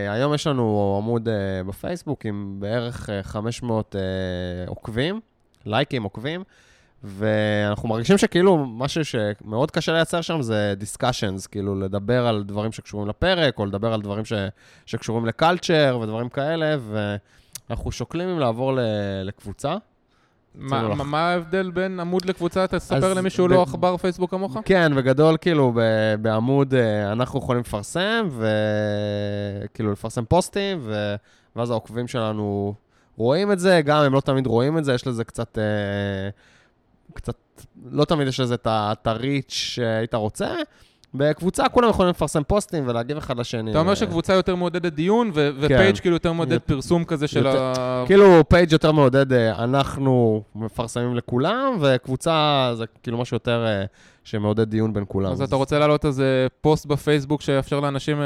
[0.10, 5.20] היום יש לנו עמוד uh, בפייסבוק עם בערך uh, 500 uh, עוקבים,
[5.66, 6.44] לייקים, עוקבים,
[7.04, 13.08] ואנחנו מרגישים שכאילו משהו שמאוד קשה לייצר שם זה דיסקשנס, כאילו לדבר על דברים שקשורים
[13.08, 14.34] לפרק, או לדבר על דברים ש,
[14.86, 16.76] שקשורים לקלצ'ר ודברים כאלה,
[17.70, 18.80] ואנחנו שוקלים אם לעבור ל,
[19.24, 19.76] לקבוצה.
[20.56, 22.68] מה, מה ההבדל בין עמוד לקבוצה?
[22.68, 23.52] תספר למי שהוא ב...
[23.52, 24.58] לא עכבר פייסבוק כמוך?
[24.66, 25.80] כן, בגדול, כאילו, ב...
[26.22, 28.30] בעמוד אה, אנחנו יכולים לפרסם,
[29.64, 31.16] וכאילו לפרסם פוסטים, ו...
[31.56, 32.74] ואז העוקבים שלנו
[33.18, 35.58] רואים את זה, גם הם לא תמיד רואים את זה, יש לזה קצת...
[35.58, 36.30] אה,
[37.14, 37.36] קצת...
[37.92, 40.56] לא תמיד יש לזה את הריץ' שהיית רוצה.
[41.14, 43.72] בקבוצה כולם יכולים לפרסם פוסטים ולהגיב אחד לשני.
[43.72, 46.02] אתה אומר שקבוצה יותר מעודדת דיון, ו page כן.
[46.02, 48.04] כאילו יותר מעודד פרסום כזה של ה...
[48.08, 53.86] כאילו page יותר מעודד, אה, אנחנו מפרסמים לכולם, וקבוצה זה כאילו משהו יותר אה,
[54.24, 55.32] שמעודד דיון בין כולם.
[55.32, 58.26] אז אתה רוצה להעלות איזה פוסט בפייסבוק שיאפשר לאנשים אה,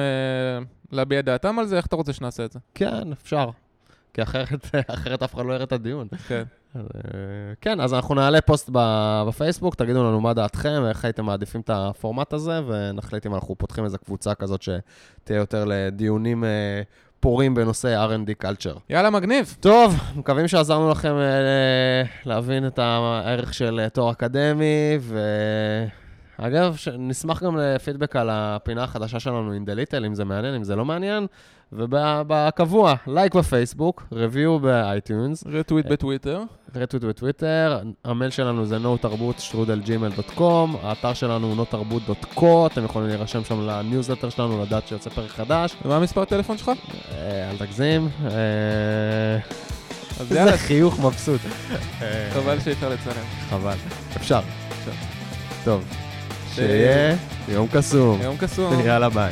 [0.91, 1.77] להביע דעתם על זה?
[1.77, 2.59] איך אתה רוצה שנעשה את זה?
[2.75, 3.49] כן, אפשר.
[4.13, 6.07] כי אחרת, אחרת אף אחד לא יראה את הדיון.
[6.27, 6.43] כן.
[6.76, 6.82] אה,
[7.61, 8.70] כן, אז אנחנו נעלה פוסט
[9.28, 13.84] בפייסבוק, תגידו לנו מה דעתכם, איך הייתם מעדיפים את הפורמט הזה, ונחליט אם אנחנו פותחים
[13.84, 16.82] איזו קבוצה כזאת שתהיה יותר לדיונים אה,
[17.20, 18.80] פורים בנושא R&D culture.
[18.89, 19.55] יאללה, מגניב.
[19.59, 24.97] טוב, מקווים שעזרנו לכם אה, להבין את הערך של תואר אקדמי,
[26.39, 30.63] ואגב, ש- נשמח גם לפידבק על הפינה החדשה שלנו, עם דליטל, אם זה מעניין, אם
[30.63, 31.28] זה לא מעניין,
[31.72, 36.41] ובקבוע, לייק בפייסבוק, review ב iTunes, retweet בטוויטר.
[36.75, 40.41] retweet בטוויטר, המייל שלנו זה notarbut.gmail.com,
[40.84, 45.76] האתר שלנו הוא notarbut.co, אתם יכולים להירשם שם לניוזלטר שלנו, לדעת שיוצא פרק חדש.
[45.86, 46.72] ומה המספר הטלפון שלך?
[47.11, 48.09] אה, אל תגזים.
[48.26, 49.39] אה,
[50.20, 51.41] איזה חיוך מבסוט.
[52.01, 53.24] אה, חבל שאי אפשר לצלם.
[53.49, 53.76] חבל.
[54.18, 54.39] אפשר.
[55.63, 55.84] טוב.
[56.53, 57.15] שיהיה
[57.47, 58.22] יום קסום.
[58.22, 58.86] יום קסום.
[58.86, 59.32] יאללה ביי.